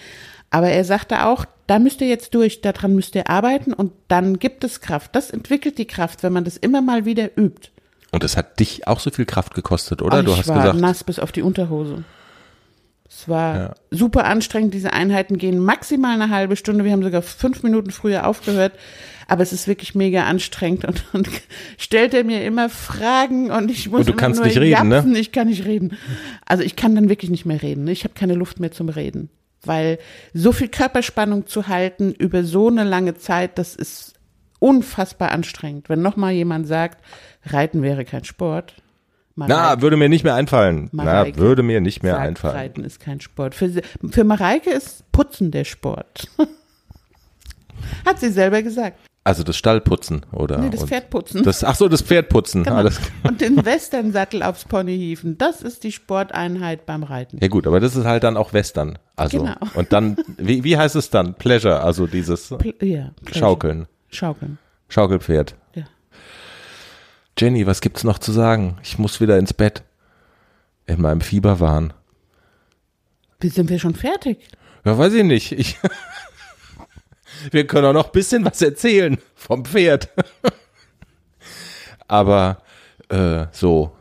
Aber 0.51 0.69
er 0.69 0.85
sagte 0.85 1.27
auch, 1.27 1.45
da 1.67 1.79
müsst 1.79 2.01
ihr 2.01 2.09
jetzt 2.09 2.35
durch, 2.35 2.61
daran 2.61 2.95
müsst 2.95 3.15
ihr 3.15 3.29
arbeiten 3.29 3.73
und 3.73 3.93
dann 4.09 4.39
gibt 4.39 4.65
es 4.65 4.81
Kraft. 4.81 5.15
Das 5.15 5.31
entwickelt 5.31 5.79
die 5.79 5.87
Kraft, 5.87 6.23
wenn 6.23 6.33
man 6.33 6.45
das 6.45 6.57
immer 6.57 6.81
mal 6.81 7.05
wieder 7.05 7.37
übt. 7.39 7.71
Und 8.13 8.23
es 8.23 8.37
hat 8.37 8.61
dich 8.61 8.87
auch 8.87 9.01
so 9.01 9.11
viel 9.11 9.25
Kraft 9.25 9.55
gekostet, 9.55 10.01
oder? 10.01 10.19
Ach, 10.19 10.25
du 10.25 10.37
hast 10.37 10.49
war 10.49 10.59
gesagt, 10.59 10.81
nass 10.81 11.05
bis 11.05 11.19
auf 11.19 11.33
die 11.33 11.43
Unterhose. 11.43 12.05
Es 13.17 13.29
war 13.29 13.57
Ja. 13.57 13.75
super 13.91 14.25
anstrengend. 14.25 14.75
Diese 14.75 14.93
Einheiten 14.93 15.39
gehen 15.39 15.59
maximal 15.59 16.21
eine 16.21 16.31
halbe 16.35 16.57
Stunde. 16.57 16.85
Wir 16.85 16.93
haben 16.93 17.03
sogar 17.05 17.23
fünf 17.23 17.63
Minuten 17.63 17.91
früher 17.91 18.27
aufgehört. 18.27 18.73
Aber 19.29 19.43
es 19.43 19.53
ist 19.55 19.67
wirklich 19.69 19.95
mega 19.95 20.25
anstrengend 20.25 20.85
und, 20.85 21.03
und 21.15 21.29
stellt 21.79 22.13
er 22.13 22.25
mir 22.25 22.45
immer 22.45 22.69
Fragen 22.69 23.51
und 23.51 23.71
ich 23.71 23.89
muss 23.89 24.01
Und 24.01 24.09
du 24.09 24.13
immer 24.13 24.21
kannst 24.21 24.41
nur 24.41 24.47
nicht 24.49 24.59
reden, 24.59 24.89
ne? 24.89 24.97
japsen. 24.97 25.15
Ich 25.17 25.33
kann 25.33 25.49
nicht 25.49 25.65
reden. 25.65 25.97
Also 26.45 26.63
ich 26.63 26.77
kann 26.77 26.95
dann 26.95 27.09
wirklich 27.09 27.31
nicht 27.31 27.47
mehr 27.47 27.63
reden. 27.63 27.85
ne? 27.85 27.93
Ich 27.93 28.05
habe 28.05 28.13
keine 28.15 28.35
Luft 28.35 28.61
mehr 28.61 28.73
zum 28.73 28.89
Reden. 28.91 29.31
Weil 29.63 29.99
so 30.35 30.53
viel 30.53 30.69
Körperspannung 30.69 31.47
zu 31.47 31.69
halten 31.69 32.13
über 32.13 32.45
so 32.45 32.69
eine 32.69 32.85
lange 32.85 33.15
Zeit, 33.15 33.57
das 33.59 33.75
ist 33.75 34.13
unfassbar 34.59 35.31
anstrengend. 35.31 35.89
Wenn 35.89 36.03
noch 36.03 36.17
mal 36.17 36.33
jemand 36.33 36.67
sagt, 36.67 37.03
Reiten 37.47 37.83
wäre 37.83 38.05
kein 38.05 38.25
Sport. 38.25 38.75
Na, 39.37 39.81
würde 39.81 39.97
mir 39.97 40.09
nicht 40.09 40.25
mehr 40.25 40.35
einfallen. 40.35 40.89
Mareike 40.93 41.33
na, 41.37 41.43
würde 41.43 41.63
mir 41.63 41.81
nicht 41.81 42.03
mehr 42.03 42.15
sagt, 42.15 42.27
einfallen. 42.27 42.57
Reiten 42.57 42.85
ist 42.85 43.01
kein 43.01 43.21
Sport. 43.21 43.55
Für, 43.55 43.71
für 44.11 44.25
Mareike 44.25 44.71
ist 44.71 45.11
Putzen 45.13 45.51
der 45.51 45.65
Sport. 45.65 46.29
Hat 48.07 48.21
sie 48.21 48.31
selber 48.31 48.63
gesagt. 48.63 48.99
Also 49.27 49.43
das 49.43 49.57
Stallputzen, 49.57 50.27
oder? 50.33 50.59
Nee, 50.59 50.69
das 50.69 50.85
Pferdputzen. 50.85 51.43
Das, 51.45 51.65
ach 51.65 51.75
so, 51.77 51.89
das 51.89 52.03
Pferdputzen. 52.03 52.63
Genau. 52.65 52.77
Alles. 52.77 53.01
Und 53.23 53.41
den 53.41 53.65
Westernsattel 53.65 54.43
aufs 54.43 54.67
Pony 54.67 54.99
hieven. 54.99 55.39
Das 55.39 55.63
ist 55.63 55.83
die 55.83 55.93
Sporteinheit 55.93 56.85
beim 56.85 57.03
Reiten. 57.03 57.39
Ja 57.41 57.49
gut, 57.49 57.67
aber 57.67 57.81
das 57.81 57.97
ist 57.97 58.05
halt 58.05 58.23
dann 58.23 58.37
auch 58.37 58.53
Western. 58.53 58.99
Also 59.17 59.39
Genau. 59.39 59.55
und 59.75 59.95
dann, 59.95 60.19
wie, 60.37 60.63
wie 60.63 60.77
heißt 60.77 60.95
es 60.95 61.09
dann? 61.09 61.35
Pleasure, 61.35 61.81
also 61.83 62.07
dieses 62.07 62.49
Pl 62.59 62.75
ja. 62.83 63.13
Schaukeln, 63.33 63.87
Schaukeln. 64.11 64.59
Schaukelpferd. 64.89 65.55
Jenny, 67.39 67.67
was 67.67 67.81
gibt's 67.81 68.05
noch 68.05 68.19
zu 68.19 68.33
sagen? 68.33 68.79
Ich 68.83 68.99
muss 68.99 69.21
wieder 69.21 69.39
ins 69.39 69.53
Bett. 69.53 69.83
In 70.87 71.01
meinem 71.01 71.21
Fieberwahn. 71.21 71.93
Wie 73.41 73.49
sind 73.49 73.71
wir 73.71 73.79
schon 73.79 73.95
fertig? 73.95 74.39
Ja, 74.85 74.97
weiß 74.97 75.15
ich 75.15 75.25
nicht. 75.25 75.53
Ich 75.53 75.79
Wir 77.51 77.67
können 77.67 77.87
auch 77.87 77.93
noch 77.93 78.07
ein 78.07 78.13
bisschen 78.13 78.45
was 78.45 78.63
erzählen 78.63 79.19
vom 79.35 79.65
Pferd. 79.65 80.09
Aber 82.09 82.59
äh, 83.09 83.47
so, 83.51 83.97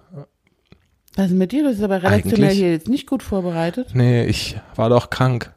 Was 1.15 1.27
ist 1.27 1.33
mit 1.37 1.51
dir? 1.51 1.63
Du 1.63 1.69
bist 1.69 1.81
aber 1.81 2.03
redaktionell 2.03 2.53
hier 2.53 2.71
jetzt 2.71 2.89
nicht 2.89 3.07
gut 3.07 3.23
vorbereitet. 3.23 3.89
nee, 3.93 4.25
ich 4.25 4.57
war 4.75 4.89
doch 4.89 5.09
krank. 5.09 5.53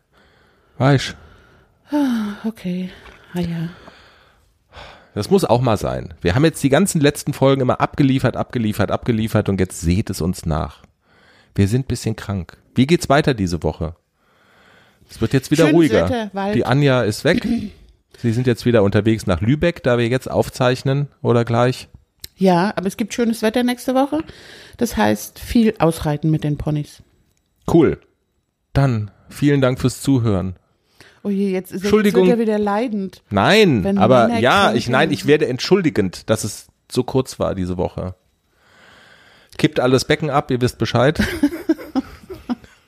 Weißt 0.79 1.17
Okay. 2.45 2.91
Ah 3.35 3.41
ja. 3.41 3.69
Das 5.17 5.31
muss 5.31 5.47
auch 5.47 5.63
mal 5.63 5.79
sein. 5.79 6.13
Wir 6.21 6.35
haben 6.35 6.45
jetzt 6.45 6.63
die 6.63 6.69
ganzen 6.69 7.01
letzten 7.01 7.33
Folgen 7.33 7.63
immer 7.63 7.81
abgeliefert, 7.81 8.37
abgeliefert, 8.37 8.91
abgeliefert 8.91 9.49
und 9.49 9.59
jetzt 9.59 9.81
seht 9.81 10.11
es 10.11 10.21
uns 10.21 10.45
nach. 10.45 10.83
Wir 11.55 11.69
sind 11.69 11.87
ein 11.87 11.89
bisschen 11.89 12.17
krank. 12.17 12.59
Wie 12.75 12.87
geht's 12.87 13.09
weiter 13.09 13.33
diese 13.33 13.63
Woche? 13.63 13.97
Es 15.09 15.23
wird 15.23 15.33
jetzt 15.33 15.51
wieder 15.51 15.69
Schönes 15.69 15.75
ruhiger. 15.75 16.31
Wald. 16.35 16.55
Die 16.55 16.67
Anja 16.67 17.03
ist 17.03 17.25
weg. 17.25 17.49
Sie 18.19 18.33
sind 18.33 18.47
jetzt 18.47 18.67
wieder 18.67 18.83
unterwegs 18.83 19.27
nach 19.27 19.41
Lübeck, 19.41 19.83
da 19.83 19.97
wir 19.97 20.07
jetzt 20.07 20.31
aufzeichnen 20.31 21.09
oder 21.23 21.47
gleich. 21.47 21.89
Ja, 22.37 22.75
aber 22.77 22.87
es 22.87 22.99
gibt 22.99 23.15
schönes 23.15 23.41
Wetter 23.41 23.63
nächste 23.63 23.95
Woche. 23.95 24.23
Das 24.77 24.99
heißt, 24.99 25.39
viel 25.39 25.77
ausreiten 25.79 26.31
mit 26.31 26.45
den 26.45 26.59
Ponys. 26.59 27.03
Cool. 27.67 27.99
Dann 28.75 29.11
vielen 29.31 29.63
Dank 29.63 29.81
fürs 29.81 30.03
Zuhören. 30.03 30.57
Oh 31.27 31.29
je, 31.29 31.51
jetzt 31.51 31.73
ist 31.73 31.83
Entschuldigung. 31.83 32.29
er 32.29 32.39
wieder 32.39 32.57
leidend. 32.57 33.21
Nein, 33.31 33.99
aber 33.99 34.29
Männer 34.29 34.39
ja, 34.39 34.73
ich 34.75 34.89
nein, 34.89 35.11
ich 35.11 35.27
werde 35.27 35.49
entschuldigend, 35.49 36.31
dass 36.31 36.45
es 36.45 36.69
so 36.89 37.03
kurz 37.03 37.41
war 37.41 37.57
diese 37.57 37.77
Woche. 37.77 38.15
Kippt 39.59 39.81
alles 39.81 40.05
Becken 40.05 40.31
ab, 40.31 40.53
ihr 40.53 40.61
wisst 40.61 40.79
Bescheid. 40.79 41.21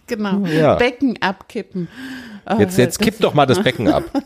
Genau. 0.07 0.47
Ja. 0.47 0.77
Becken 0.77 1.21
abkippen. 1.21 1.87
Oh, 2.49 2.57
Jetzt, 2.59 2.79
jetzt 2.79 2.99
kippt 2.99 3.23
doch 3.23 3.35
mal 3.35 3.45
das 3.45 3.63
Becken 3.63 3.89
ab. 3.89 4.05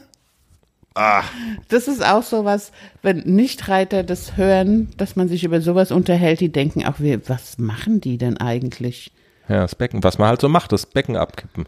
Das 1.68 1.88
ist 1.88 2.04
auch 2.04 2.22
sowas, 2.22 2.70
wenn 3.00 3.20
Nichtreiter 3.20 4.02
das 4.02 4.36
hören, 4.36 4.90
dass 4.98 5.16
man 5.16 5.26
sich 5.26 5.42
über 5.42 5.62
sowas 5.62 5.90
unterhält, 5.90 6.40
die 6.40 6.52
denken 6.52 6.84
auch, 6.84 7.00
wir, 7.00 7.26
was 7.30 7.56
machen 7.56 8.02
die 8.02 8.18
denn 8.18 8.36
eigentlich? 8.36 9.10
Ja, 9.48 9.62
das 9.62 9.74
Becken, 9.74 10.04
was 10.04 10.18
man 10.18 10.28
halt 10.28 10.42
so 10.42 10.50
macht, 10.50 10.70
das 10.70 10.84
Becken 10.84 11.16
abkippen. 11.16 11.64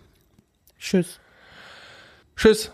Tschüss. 0.78 1.20
Tschüss. 2.36 2.70